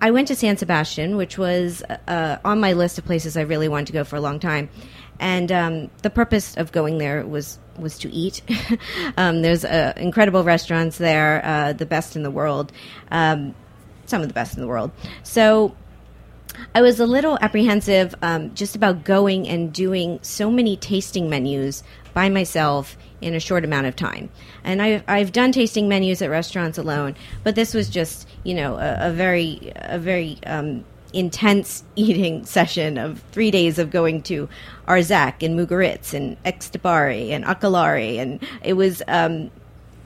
I 0.00 0.10
went 0.10 0.28
to 0.28 0.36
San 0.36 0.56
Sebastian, 0.56 1.16
which 1.16 1.36
was 1.36 1.82
uh, 2.08 2.38
on 2.44 2.60
my 2.60 2.72
list 2.72 2.98
of 2.98 3.04
places 3.04 3.36
I 3.36 3.42
really 3.42 3.68
wanted 3.68 3.86
to 3.88 3.92
go 3.92 4.04
for 4.04 4.16
a 4.16 4.20
long 4.20 4.40
time. 4.40 4.70
And 5.18 5.52
um, 5.52 5.90
the 6.02 6.08
purpose 6.08 6.56
of 6.56 6.72
going 6.72 6.98
there 6.98 7.26
was 7.26 7.58
was 7.78 7.98
to 7.98 8.10
eat. 8.10 8.42
um, 9.16 9.42
there's 9.42 9.64
uh, 9.64 9.92
incredible 9.96 10.44
restaurants 10.44 10.98
there, 10.98 11.44
uh, 11.44 11.72
the 11.74 11.86
best 11.86 12.16
in 12.16 12.22
the 12.22 12.30
world, 12.30 12.72
um, 13.10 13.54
some 14.06 14.22
of 14.22 14.28
the 14.28 14.34
best 14.34 14.54
in 14.54 14.60
the 14.60 14.68
world. 14.68 14.90
So 15.22 15.76
I 16.74 16.82
was 16.82 17.00
a 17.00 17.06
little 17.06 17.38
apprehensive 17.40 18.14
um, 18.22 18.54
just 18.54 18.76
about 18.76 19.04
going 19.04 19.48
and 19.48 19.72
doing 19.72 20.18
so 20.22 20.50
many 20.50 20.76
tasting 20.76 21.28
menus 21.28 21.82
by 22.14 22.28
myself 22.28 22.96
in 23.20 23.34
a 23.34 23.40
short 23.40 23.64
amount 23.64 23.86
of 23.86 23.96
time. 23.96 24.30
And 24.64 24.80
I've, 24.82 25.02
I've 25.08 25.32
done 25.32 25.52
tasting 25.52 25.88
menus 25.88 26.22
at 26.22 26.30
restaurants 26.30 26.78
alone, 26.78 27.14
but 27.44 27.54
this 27.54 27.74
was 27.74 27.88
just, 27.88 28.28
you 28.44 28.54
know, 28.54 28.76
a, 28.76 29.08
a 29.08 29.12
very, 29.12 29.72
a 29.76 29.98
very 29.98 30.38
um, 30.46 30.84
intense 31.12 31.84
eating 31.96 32.44
session 32.44 32.98
of 32.98 33.22
three 33.32 33.50
days 33.50 33.78
of 33.78 33.90
going 33.90 34.22
to 34.22 34.48
Arzak 34.88 35.42
and 35.42 35.58
Mugaritz 35.58 36.14
and 36.14 36.42
Etxebarri 36.44 37.30
and 37.30 37.44
Akelarre. 37.44 38.18
And 38.18 38.40
it 38.62 38.74
was, 38.74 39.02
um, 39.08 39.50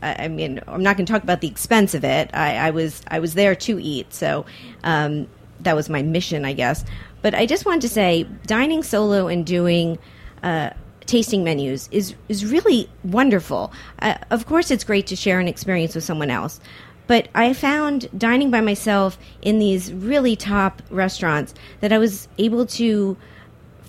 I, 0.03 0.25
I 0.25 0.29
mean, 0.29 0.61
I'm 0.67 0.83
not 0.83 0.97
going 0.97 1.07
to 1.07 1.13
talk 1.13 1.23
about 1.23 1.41
the 1.41 1.49
expense 1.49 1.95
of 1.95 2.05
it. 2.05 2.31
I, 2.35 2.57
I 2.57 2.71
was, 2.71 3.03
I 3.09 3.19
was 3.19 3.35
there 3.35 3.55
to 3.55 3.81
eat. 3.81 4.13
So, 4.13 4.45
um, 4.83 5.29
that 5.61 5.77
was 5.77 5.89
my 5.89 6.03
mission, 6.03 6.45
I 6.45 6.53
guess. 6.53 6.85
But 7.23 7.35
I 7.35 7.47
just 7.47 7.65
wanted 7.67 7.83
to 7.83 7.89
say, 7.89 8.25
dining 8.47 8.83
solo 8.83 9.29
and 9.29 9.47
doing 9.47 9.99
uh, 10.43 10.71
tasting 11.07 11.45
menus 11.45 11.89
is 11.91 12.15
is 12.29 12.45
really 12.45 12.89
wonderful. 13.03 13.73
Uh, 14.01 14.17
of 14.31 14.47
course, 14.47 14.71
it's 14.71 14.85
great 14.85 15.07
to 15.09 15.17
share 15.17 15.41
an 15.41 15.49
experience 15.49 15.95
with 15.95 16.05
someone 16.05 16.31
else. 16.31 16.61
But 17.07 17.29
I 17.35 17.53
found 17.53 18.09
dining 18.17 18.51
by 18.51 18.63
myself 18.63 19.19
in 19.43 19.59
these 19.59 19.93
really 19.93 20.37
top 20.37 20.81
restaurants 20.91 21.55
that 21.81 21.93
I 21.93 21.99
was 21.99 22.29
able 22.39 22.65
to 22.67 23.17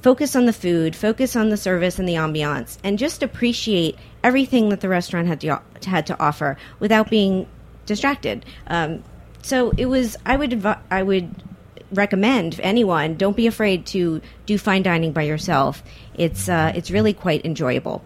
focus 0.02 0.36
on 0.36 0.46
the 0.46 0.54
food, 0.54 0.96
focus 0.96 1.36
on 1.36 1.50
the 1.50 1.58
service 1.58 1.98
and 1.98 2.08
the 2.08 2.14
ambiance, 2.14 2.78
and 2.84 3.00
just 3.00 3.24
appreciate 3.24 3.98
everything 4.24 4.70
that 4.70 4.82
the 4.82 4.90
restaurant 4.90 5.28
had 5.28 5.42
to, 5.42 5.62
had 5.86 6.06
to 6.08 6.20
offer 6.20 6.58
without 6.80 7.10
being 7.10 7.48
distracted. 7.86 8.46
Um, 8.68 9.04
so 9.42 9.72
it 9.78 9.86
was. 9.86 10.18
I 10.26 10.38
would. 10.38 10.66
I 10.92 11.04
would 11.04 11.44
recommend 11.96 12.60
anyone 12.62 13.16
don't 13.16 13.36
be 13.36 13.48
afraid 13.48 13.86
to 13.88 14.22
do 14.46 14.58
fine 14.58 14.84
dining 14.84 15.12
by 15.12 15.24
yourself. 15.24 15.84
It's 16.16 16.48
uh, 16.48 16.72
it's 16.76 16.92
really 16.92 17.14
quite 17.14 17.46
enjoyable. 17.46 18.04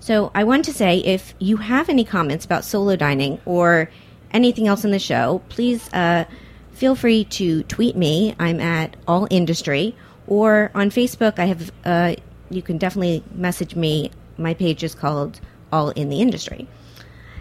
So 0.00 0.30
I 0.34 0.44
want 0.44 0.64
to 0.64 0.72
say 0.72 0.98
if 0.98 1.34
you 1.38 1.58
have 1.58 1.88
any 1.88 2.04
comments 2.04 2.44
about 2.44 2.64
solo 2.64 2.96
dining 2.96 3.40
or 3.44 3.90
anything 4.32 4.66
else 4.66 4.84
in 4.84 4.90
the 4.90 4.98
show, 4.98 5.42
please 5.50 5.92
uh, 5.92 6.24
feel 6.72 6.94
free 6.94 7.24
to 7.24 7.62
tweet 7.64 7.94
me. 7.94 8.34
I'm 8.38 8.60
at 8.60 8.96
All 9.06 9.28
Industry 9.30 9.94
or 10.26 10.70
on 10.74 10.90
Facebook. 10.90 11.38
I 11.38 11.44
have 11.44 11.70
uh, 11.84 12.14
you 12.50 12.62
can 12.62 12.78
definitely 12.78 13.22
message 13.34 13.76
me. 13.76 14.10
My 14.38 14.54
page 14.54 14.82
is 14.82 14.94
called 14.94 15.40
All 15.72 15.90
in 15.90 16.08
the 16.08 16.20
Industry. 16.20 16.68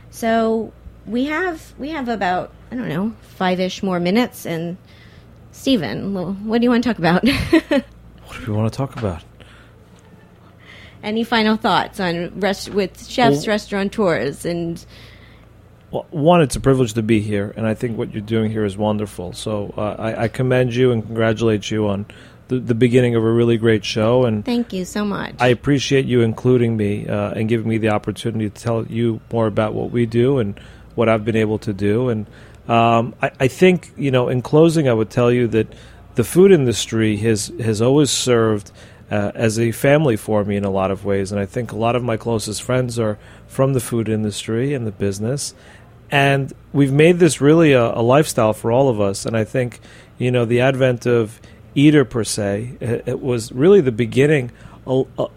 So 0.10 0.74
we 1.06 1.26
have 1.26 1.74
we 1.78 1.90
have 1.90 2.10
about 2.10 2.52
I 2.72 2.76
don't 2.76 2.90
know 2.90 3.14
five 3.22 3.60
ish 3.60 3.82
more 3.82 4.00
minutes 4.00 4.46
and. 4.46 4.78
Steven, 5.58 6.46
what 6.48 6.60
do 6.60 6.64
you 6.64 6.70
want 6.70 6.84
to 6.84 6.90
talk 6.90 7.00
about? 7.00 7.28
What 8.28 8.46
do 8.46 8.52
we 8.52 8.58
want 8.58 8.72
to 8.72 8.78
talk 8.78 8.98
about? 8.98 9.24
Any 11.02 11.24
final 11.24 11.56
thoughts 11.56 12.00
on 12.00 12.40
rest- 12.40 12.70
with 12.70 13.08
chefs, 13.08 13.48
Well- 13.48 13.54
restaurateurs, 13.54 14.46
and 14.46 14.86
Well, 15.92 16.06
one, 16.12 16.42
it's 16.42 16.56
a 16.58 16.60
privilege 16.60 16.94
to 16.94 17.02
be 17.02 17.22
here, 17.22 17.54
and 17.56 17.66
I 17.66 17.74
think 17.74 17.98
what 17.98 18.14
you're 18.14 18.22
doing 18.22 18.52
here 18.52 18.66
is 18.66 18.78
wonderful. 18.78 19.32
So 19.34 19.74
uh, 19.78 19.96
I, 19.98 20.24
I 20.24 20.28
commend 20.28 20.76
you 20.76 20.92
and 20.92 21.06
congratulate 21.06 21.72
you 21.72 21.88
on 21.88 22.06
the, 22.50 22.60
the 22.60 22.76
beginning 22.76 23.16
of 23.16 23.24
a 23.24 23.32
really 23.32 23.58
great 23.58 23.86
show. 23.86 24.26
And 24.26 24.44
thank 24.44 24.74
you 24.74 24.84
so 24.84 25.06
much. 25.06 25.36
I 25.40 25.48
appreciate 25.48 26.06
you 26.06 26.22
including 26.22 26.76
me 26.76 27.08
uh, 27.08 27.32
and 27.32 27.48
giving 27.48 27.68
me 27.70 27.78
the 27.78 27.90
opportunity 27.90 28.50
to 28.50 28.62
tell 28.62 28.86
you 28.86 29.22
more 29.32 29.48
about 29.48 29.74
what 29.74 29.92
we 29.92 30.06
do 30.06 30.38
and 30.40 30.60
what 30.96 31.08
I've 31.08 31.24
been 31.24 31.38
able 31.38 31.60
to 31.60 31.74
do. 31.74 32.10
And 32.10 32.28
um, 32.68 33.16
I, 33.22 33.32
I 33.40 33.48
think, 33.48 33.92
you 33.98 34.12
know, 34.12 34.30
in 34.30 34.42
closing, 34.42 34.88
I 34.90 34.94
would 34.94 35.10
tell 35.10 35.32
you 35.32 35.48
that 35.48 35.68
the 36.16 36.24
food 36.24 36.52
industry 36.52 37.18
has 37.18 37.52
has 37.62 37.82
always 37.82 38.10
served 38.10 38.72
uh, 39.10 39.32
as 39.36 39.60
a 39.60 39.72
family 39.72 40.18
for 40.18 40.44
me 40.44 40.58
in 40.58 40.66
a 40.66 40.70
lot 40.70 40.92
of 40.92 41.06
ways, 41.06 41.32
and 41.32 41.40
I 41.40 41.46
think 41.46 41.72
a 41.72 41.78
lot 41.78 41.96
of 41.96 42.04
my 42.04 42.18
closest 42.18 42.64
friends 42.64 43.00
are 43.00 43.18
from 43.48 43.74
the 43.74 43.80
food 43.80 44.10
industry 44.10 44.74
and 44.74 44.86
the 44.86 44.92
business, 44.92 45.54
and 46.12 46.54
we've 46.74 46.92
made 46.92 47.20
this 47.20 47.40
really 47.40 47.74
a, 47.74 47.94
a 47.94 48.02
lifestyle 48.02 48.54
for 48.54 48.72
all 48.72 48.90
of 48.90 49.00
us. 49.00 49.26
And 49.26 49.38
I 49.38 49.44
think, 49.44 49.80
you 50.18 50.32
know, 50.32 50.46
the 50.46 50.62
advent 50.62 51.06
of 51.06 51.40
Eater 51.76 52.04
per 52.04 52.24
se, 52.24 52.78
it, 52.82 53.04
it 53.06 53.22
was 53.22 53.52
really 53.52 53.82
the 53.82 53.92
beginning. 53.92 54.52
Uh, 54.86 55.04
uh, 55.18 55.28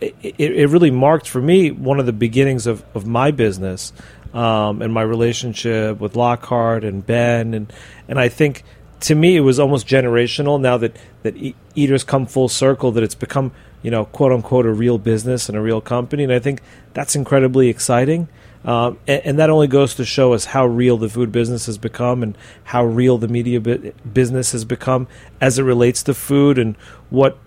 it, 0.00 0.36
it 0.38 0.68
really 0.68 0.90
marked 0.90 1.26
for 1.26 1.40
me 1.40 1.70
one 1.70 1.98
of 1.98 2.06
the 2.06 2.12
beginnings 2.12 2.66
of, 2.66 2.84
of 2.94 3.06
my 3.06 3.30
business 3.30 3.92
um, 4.36 4.82
and 4.82 4.92
my 4.92 5.00
relationship 5.00 5.98
with 5.98 6.14
Lockhart 6.14 6.84
and 6.84 7.04
Ben. 7.04 7.54
And 7.54 7.72
and 8.06 8.20
I 8.20 8.28
think 8.28 8.62
to 9.00 9.14
me 9.14 9.36
it 9.36 9.40
was 9.40 9.58
almost 9.58 9.86
generational 9.88 10.60
now 10.60 10.76
that 10.76 10.94
that 11.22 11.34
eaters 11.74 12.04
come 12.04 12.26
full 12.26 12.48
circle 12.48 12.92
that 12.92 13.02
it's 13.02 13.14
become 13.14 13.52
you 13.82 13.90
know 13.90 14.04
quote 14.04 14.32
unquote 14.32 14.66
a 14.66 14.72
real 14.72 14.98
business 14.98 15.48
and 15.48 15.56
a 15.56 15.60
real 15.60 15.80
company. 15.80 16.22
And 16.22 16.32
I 16.32 16.38
think 16.38 16.60
that's 16.92 17.16
incredibly 17.16 17.68
exciting. 17.68 18.28
Um, 18.62 18.98
and, 19.06 19.22
and 19.24 19.38
that 19.38 19.48
only 19.48 19.68
goes 19.68 19.94
to 19.94 20.04
show 20.04 20.34
us 20.34 20.46
how 20.46 20.66
real 20.66 20.98
the 20.98 21.08
food 21.08 21.32
business 21.32 21.66
has 21.66 21.78
become 21.78 22.22
and 22.22 22.36
how 22.64 22.84
real 22.84 23.16
the 23.16 23.28
media 23.28 23.60
bu- 23.60 23.92
business 24.12 24.52
has 24.52 24.64
become 24.66 25.06
as 25.40 25.58
it 25.58 25.62
relates 25.62 26.02
to 26.02 26.14
food 26.14 26.58
and 26.58 26.76
what 27.08 27.38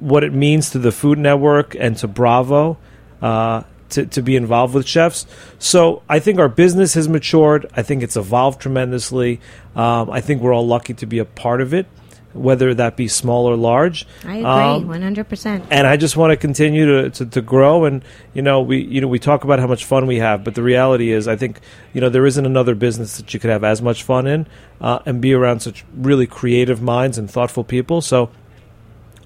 what 0.00 0.24
it 0.24 0.32
means 0.32 0.70
to 0.70 0.78
the 0.78 0.92
Food 0.92 1.18
Network 1.18 1.76
and 1.78 1.96
to 1.98 2.08
Bravo. 2.08 2.78
Uh, 3.22 3.62
to, 3.90 4.06
to 4.06 4.22
be 4.22 4.36
involved 4.36 4.74
with 4.74 4.86
chefs. 4.86 5.26
So 5.58 6.02
I 6.08 6.18
think 6.18 6.38
our 6.38 6.48
business 6.48 6.94
has 6.94 7.08
matured. 7.08 7.66
I 7.76 7.82
think 7.82 8.02
it's 8.02 8.16
evolved 8.16 8.60
tremendously. 8.60 9.40
Um, 9.74 10.10
I 10.10 10.20
think 10.20 10.42
we're 10.42 10.54
all 10.54 10.66
lucky 10.66 10.94
to 10.94 11.06
be 11.06 11.18
a 11.18 11.24
part 11.24 11.60
of 11.60 11.72
it, 11.72 11.86
whether 12.32 12.74
that 12.74 12.96
be 12.96 13.08
small 13.08 13.46
or 13.46 13.56
large. 13.56 14.06
I 14.24 14.36
agree, 14.36 14.44
Um, 14.44 14.88
one 14.88 15.02
hundred 15.02 15.28
percent. 15.28 15.64
and 15.70 15.86
I 15.86 15.96
just 15.96 16.16
want 16.16 16.32
to 16.32 16.36
continue 16.36 16.86
to, 16.86 17.10
to, 17.10 17.26
to 17.26 17.40
grow. 17.40 17.84
And 17.84 18.02
you 18.34 18.42
know, 18.42 18.60
we 18.60 18.78
you 18.82 19.00
know 19.00 19.08
we 19.08 19.18
talk 19.18 19.44
about 19.44 19.58
how 19.58 19.66
much 19.66 19.84
fun 19.84 20.06
we 20.06 20.18
have, 20.18 20.44
but 20.44 20.54
the 20.54 20.62
reality 20.62 21.12
is, 21.12 21.28
I 21.28 21.36
think 21.36 21.60
you 21.94 22.00
know 22.00 22.08
there 22.08 22.26
isn't 22.26 22.44
another 22.46 22.74
business 22.74 23.16
that 23.18 23.32
you 23.32 23.40
could 23.40 23.50
have 23.50 23.64
as 23.64 23.80
much 23.80 24.02
fun 24.02 24.26
in 24.26 24.46
uh, 24.80 24.98
and 25.06 25.20
be 25.20 25.32
around 25.32 25.60
such 25.60 25.84
really 25.96 26.26
creative 26.26 26.82
minds 26.82 27.18
and 27.18 27.30
thoughtful 27.30 27.64
people. 27.64 28.00
So 28.00 28.30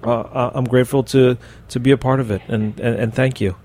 uh, 0.03 0.19
uh, 0.19 0.51
I'm 0.53 0.65
grateful 0.65 1.03
to 1.03 1.37
to 1.69 1.79
be 1.79 1.91
a 1.91 1.97
part 1.97 2.19
of 2.19 2.31
it, 2.31 2.41
and 2.47 2.79
and, 2.79 2.95
and 2.99 3.13
thank 3.13 3.41
you. 3.41 3.55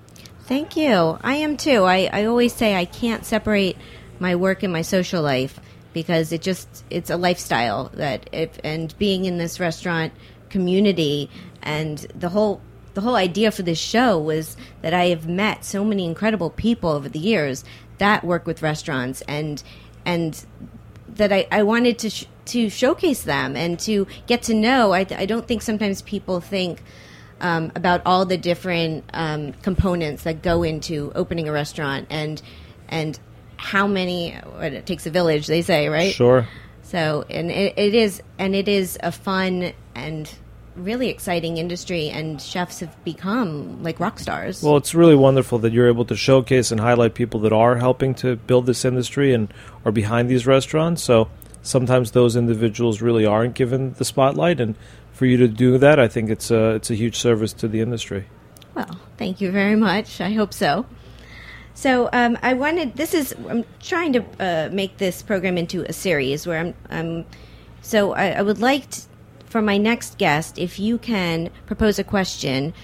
Thank 0.47 0.77
you. 0.77 1.19
I 1.25 1.35
am 1.37 1.57
too. 1.57 1.83
I, 1.83 2.09
I 2.13 2.25
always 2.27 2.55
say 2.55 2.77
I 2.77 2.85
can't 2.85 3.25
separate 3.25 3.77
my 4.21 4.37
work 4.37 4.63
and 4.63 4.73
my 4.73 4.83
social 4.83 5.21
life 5.21 5.59
because 5.93 6.31
it 6.31 6.41
just 6.41 6.85
it's 6.89 7.11
a 7.11 7.17
lifestyle 7.17 7.91
that 7.95 8.31
if 8.31 8.61
and 8.63 8.97
being 8.97 9.25
in 9.25 9.39
this 9.39 9.59
restaurant 9.59 10.13
community 10.49 11.29
and 11.63 11.99
the 12.15 12.29
whole 12.29 12.61
the 12.95 13.01
whole 13.01 13.17
idea 13.17 13.51
for 13.51 13.63
this 13.63 13.79
show 13.79 14.19
was 14.21 14.57
that 14.83 14.95
I 14.95 15.07
have 15.07 15.27
met 15.27 15.65
so 15.65 15.85
many 15.85 16.07
incredible 16.07 16.51
people 16.51 16.91
over 16.91 17.09
the 17.09 17.19
years 17.19 17.65
that 17.99 18.23
work 18.23 18.47
with 18.47 18.63
restaurants 18.63 19.23
and 19.23 19.61
and 20.05 20.47
that 21.09 21.33
I, 21.33 21.49
I 21.51 21.65
wanted 21.65 21.99
to 21.99 22.11
sh- 22.11 22.27
to 22.47 22.71
showcase 22.71 23.25
them 23.25 23.57
and 23.57 23.81
to 23.81 24.07
get 24.29 24.43
to 24.43 24.55
know. 24.55 24.93
I, 24.93 25.07
I 25.11 25.27
don't 25.27 25.49
think 25.49 25.63
sometimes 25.63 26.03
people 26.03 26.41
think 26.41 26.85
um, 27.41 27.73
about 27.75 28.03
all 28.07 28.25
the 28.25 28.37
different 28.37 29.05
um, 29.13 29.53
components 29.63 30.23
that 30.25 30.43
go 30.43 30.63
into 30.63 31.13
opening 31.15 31.49
a 31.49 31.53
restaurant 31.53 32.07
and 32.11 32.41
and 32.89 33.19
how 33.57 33.87
many 33.87 34.33
it 34.61 34.87
takes 34.87 35.07
a 35.07 35.11
village 35.11 35.47
they 35.47 35.63
say 35.63 35.89
right 35.89 36.13
Sure. 36.15 36.47
so 36.83 37.25
and 37.31 37.51
it, 37.51 37.75
it 37.77 37.95
is 37.95 38.23
and 38.39 38.55
it 38.55 38.69
is 38.69 38.99
a 39.03 39.11
fun 39.11 39.73
and 39.95 40.33
really 40.77 41.09
exciting 41.09 41.57
industry, 41.57 42.11
and 42.11 42.41
chefs 42.41 42.81
have 42.81 43.03
become 43.05 43.83
like 43.83 43.99
rock 43.99 44.19
stars. 44.19 44.63
Well, 44.63 44.77
it's 44.77 44.95
really 44.95 45.15
wonderful 45.15 45.59
that 45.61 45.73
you're 45.73 45.89
able 45.89 46.05
to 46.07 46.17
showcase 46.17 46.71
and 46.71 46.81
highlight 46.81 47.15
people 47.15 47.41
that 47.41 47.53
are 47.53 47.77
helping 47.77 48.15
to 48.17 48.37
build 48.37 48.67
this 48.67 48.85
industry 48.85 49.33
and 49.33 49.53
are 49.85 49.93
behind 49.93 50.29
these 50.29 50.47
restaurants. 50.47 51.03
So 51.03 51.29
sometimes 51.63 52.11
those 52.13 52.37
individuals 52.37 53.01
really 53.01 53.25
aren't 53.25 53.55
given 53.55 53.95
the 53.95 54.05
spotlight, 54.05 54.61
and 54.61 54.75
for 55.17 55.25
you 55.25 55.39
to 55.39 55.49
do 55.49 55.79
that, 55.79 55.99
I 55.99 56.09
think 56.09 56.29
it's 56.29 56.51
a 56.51 56.75
it's 56.75 56.91
a 56.91 56.95
huge 56.95 57.17
service 57.17 57.55
to 57.55 57.69
the 57.69 57.81
industry. 57.81 58.27
Well, 58.75 59.01
thank 59.17 59.41
you 59.41 59.51
very 59.51 59.75
much. 59.75 60.21
I 60.21 60.31
hope 60.33 60.53
so. 60.53 60.85
So 61.73 62.11
um, 62.13 62.37
I 62.43 62.53
wanted. 62.53 62.97
This 62.97 63.15
is. 63.15 63.35
I'm 63.49 63.65
trying 63.81 64.13
to 64.13 64.25
uh, 64.39 64.69
make 64.71 64.99
this 64.99 65.23
program 65.23 65.57
into 65.57 65.85
a 65.89 65.93
series 65.93 66.47
where 66.47 66.59
I'm. 66.61 66.75
I'm 66.91 67.25
so 67.81 68.13
I, 68.13 68.33
I 68.33 68.43
would 68.43 68.61
like 68.61 68.91
to, 68.91 69.01
for 69.47 69.63
my 69.63 69.79
next 69.79 70.19
guest, 70.19 70.59
if 70.59 70.79
you 70.79 70.99
can 70.99 71.49
propose 71.65 71.99
a 71.99 72.05
question 72.05 72.75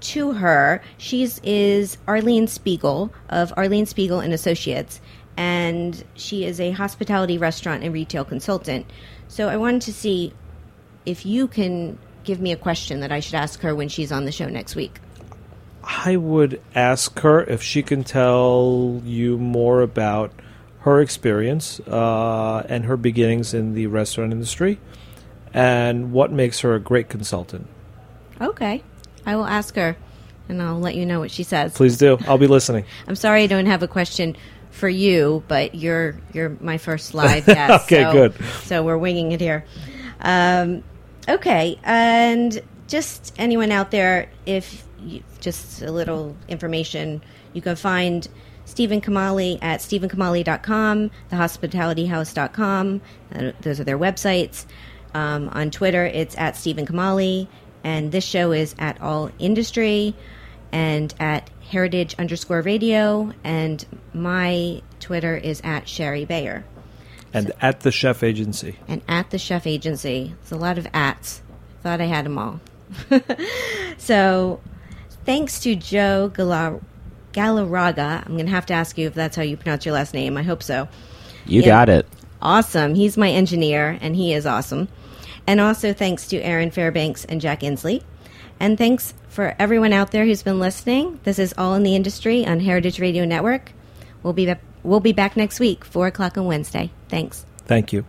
to 0.00 0.32
her. 0.32 0.82
She's 0.98 1.40
is 1.42 1.96
Arlene 2.06 2.48
Spiegel 2.48 3.14
of 3.30 3.54
Arlene 3.56 3.86
Spiegel 3.86 4.20
and 4.20 4.34
Associates, 4.34 5.00
and 5.38 6.04
she 6.14 6.44
is 6.44 6.60
a 6.60 6.72
hospitality 6.72 7.38
restaurant 7.38 7.82
and 7.82 7.94
retail 7.94 8.26
consultant. 8.26 8.84
So 9.26 9.48
I 9.48 9.56
wanted 9.56 9.82
to 9.82 9.92
see 9.94 10.34
if 11.06 11.24
you 11.24 11.48
can 11.48 11.98
give 12.24 12.40
me 12.40 12.52
a 12.52 12.56
question 12.56 13.00
that 13.00 13.12
I 13.12 13.20
should 13.20 13.34
ask 13.34 13.60
her 13.60 13.74
when 13.74 13.88
she's 13.88 14.12
on 14.12 14.24
the 14.24 14.32
show 14.32 14.48
next 14.48 14.76
week. 14.76 14.98
I 15.82 16.16
would 16.16 16.60
ask 16.74 17.18
her 17.20 17.42
if 17.42 17.62
she 17.62 17.82
can 17.82 18.04
tell 18.04 19.00
you 19.04 19.38
more 19.38 19.80
about 19.80 20.32
her 20.80 21.00
experience 21.00 21.80
uh, 21.80 22.66
and 22.68 22.84
her 22.84 22.96
beginnings 22.96 23.54
in 23.54 23.74
the 23.74 23.86
restaurant 23.86 24.32
industry 24.32 24.78
and 25.54 26.12
what 26.12 26.30
makes 26.30 26.60
her 26.60 26.74
a 26.74 26.80
great 26.80 27.08
consultant. 27.08 27.66
Okay. 28.40 28.82
I 29.24 29.36
will 29.36 29.46
ask 29.46 29.74
her 29.76 29.96
and 30.48 30.62
I'll 30.62 30.78
let 30.78 30.94
you 30.94 31.06
know 31.06 31.20
what 31.20 31.30
she 31.30 31.42
says. 31.42 31.74
Please 31.74 31.96
do. 31.96 32.18
I'll 32.26 32.38
be 32.38 32.46
listening. 32.46 32.84
I'm 33.08 33.16
sorry 33.16 33.42
I 33.42 33.46
don't 33.46 33.66
have 33.66 33.82
a 33.82 33.88
question 33.88 34.36
for 34.70 34.88
you, 34.88 35.42
but 35.48 35.74
you're 35.74 36.16
you're 36.32 36.56
my 36.60 36.78
first 36.78 37.14
live 37.14 37.46
guest. 37.46 37.84
Okay, 37.84 38.04
so, 38.04 38.12
good. 38.12 38.34
So 38.62 38.82
we're 38.82 38.98
winging 38.98 39.32
it 39.32 39.40
here. 39.40 39.64
Um, 40.20 40.82
okay, 41.28 41.78
and 41.84 42.60
just 42.86 43.34
anyone 43.38 43.70
out 43.70 43.90
there, 43.90 44.30
if 44.46 44.84
you, 45.00 45.22
just 45.40 45.82
a 45.82 45.92
little 45.92 46.36
information, 46.48 47.22
you 47.52 47.62
can 47.62 47.76
find 47.76 48.26
Steven 48.64 49.00
Kamali 49.00 49.58
at 49.62 49.80
stevenkamali.com, 49.80 51.10
thehospitalityhouse.com. 51.30 53.00
Uh, 53.34 53.52
those 53.60 53.80
are 53.80 53.84
their 53.84 53.98
websites. 53.98 54.66
Um, 55.14 55.48
on 55.50 55.70
Twitter, 55.70 56.04
it's 56.04 56.36
at 56.36 56.56
Steven 56.56 56.86
Kamali, 56.86 57.48
and 57.82 58.12
this 58.12 58.24
show 58.24 58.52
is 58.52 58.74
at 58.78 59.00
All 59.00 59.30
Industry 59.38 60.14
and 60.70 61.14
at 61.18 61.48
Heritage 61.70 62.14
underscore 62.18 62.60
Radio, 62.60 63.32
and 63.42 63.84
my 64.12 64.82
Twitter 65.00 65.36
is 65.36 65.60
at 65.64 65.88
Shari 65.88 66.24
Bayer 66.24 66.64
And 67.34 67.52
at 67.60 67.80
the 67.80 67.90
Chef 67.92 68.22
Agency. 68.22 68.76
and 68.88 69.02
at 69.08 69.30
the 69.30 69.38
Chef 69.38 69.66
Agency. 69.66 70.34
It's 70.42 70.52
a 70.52 70.56
lot 70.56 70.78
of 70.78 70.86
ats. 70.94 71.42
Thought 71.82 72.00
I 72.00 72.06
had 72.06 72.24
them 72.24 72.38
all. 72.38 72.60
so, 73.98 74.60
thanks 75.24 75.60
to 75.60 75.74
Joe 75.76 76.30
Galar- 76.34 76.80
Galarraga. 77.32 78.24
I'm 78.26 78.32
going 78.34 78.46
to 78.46 78.52
have 78.52 78.66
to 78.66 78.74
ask 78.74 78.96
you 78.98 79.06
if 79.06 79.14
that's 79.14 79.36
how 79.36 79.42
you 79.42 79.56
pronounce 79.56 79.84
your 79.84 79.94
last 79.94 80.14
name. 80.14 80.36
I 80.36 80.42
hope 80.42 80.62
so. 80.62 80.88
You 81.46 81.60
Yeah. 81.60 81.66
got 81.68 81.88
it. 81.88 82.06
Awesome. 82.40 82.94
He's 82.94 83.16
my 83.16 83.30
engineer, 83.30 83.98
and 84.00 84.14
he 84.14 84.32
is 84.32 84.46
awesome. 84.46 84.88
And 85.46 85.60
also 85.60 85.92
thanks 85.92 86.28
to 86.28 86.38
Aaron 86.40 86.70
Fairbanks 86.70 87.24
and 87.24 87.40
Jack 87.40 87.60
Inslee. 87.60 88.02
And 88.60 88.76
thanks 88.76 89.14
for 89.28 89.54
everyone 89.58 89.92
out 89.92 90.10
there 90.10 90.24
who's 90.24 90.42
been 90.42 90.58
listening. 90.60 91.20
This 91.24 91.38
is 91.38 91.54
All 91.56 91.74
in 91.74 91.82
the 91.84 91.94
Industry 91.96 92.44
on 92.46 92.60
Heritage 92.60 93.00
Radio 93.00 93.24
Network. 93.24 93.72
We'll 94.22 94.32
be, 94.32 94.46
ba- 94.46 94.58
we'll 94.88 95.00
be 95.00 95.12
back 95.12 95.36
next 95.36 95.60
week, 95.60 95.84
4 95.84 96.08
o'clock 96.08 96.38
on 96.38 96.46
Wednesday. 96.46 96.90
Thanks. 97.08 97.44
Thank 97.66 97.92
you. 97.92 98.04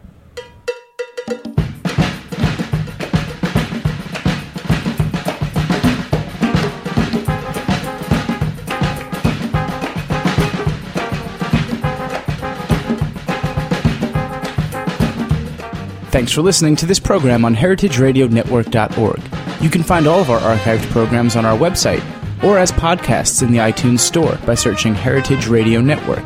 Thanks 16.12 16.32
for 16.34 16.42
listening 16.42 16.76
to 16.78 16.86
this 16.86 17.00
program 17.00 17.46
on 17.46 17.56
heritageradionetwork.org. 17.56 19.22
You 19.62 19.70
can 19.70 19.84
find 19.84 20.08
all 20.08 20.20
of 20.20 20.30
our 20.30 20.40
archived 20.40 20.90
programs 20.90 21.36
on 21.36 21.46
our 21.46 21.58
website 21.58 22.04
or 22.44 22.58
as 22.58 22.72
podcasts 22.72 23.44
in 23.44 23.52
the 23.52 23.60
iTunes 23.60 24.00
Store 24.00 24.38
by 24.46 24.56
searching 24.56 24.96
Heritage 24.96 25.48
Radio 25.48 25.82
Network. 25.82 26.26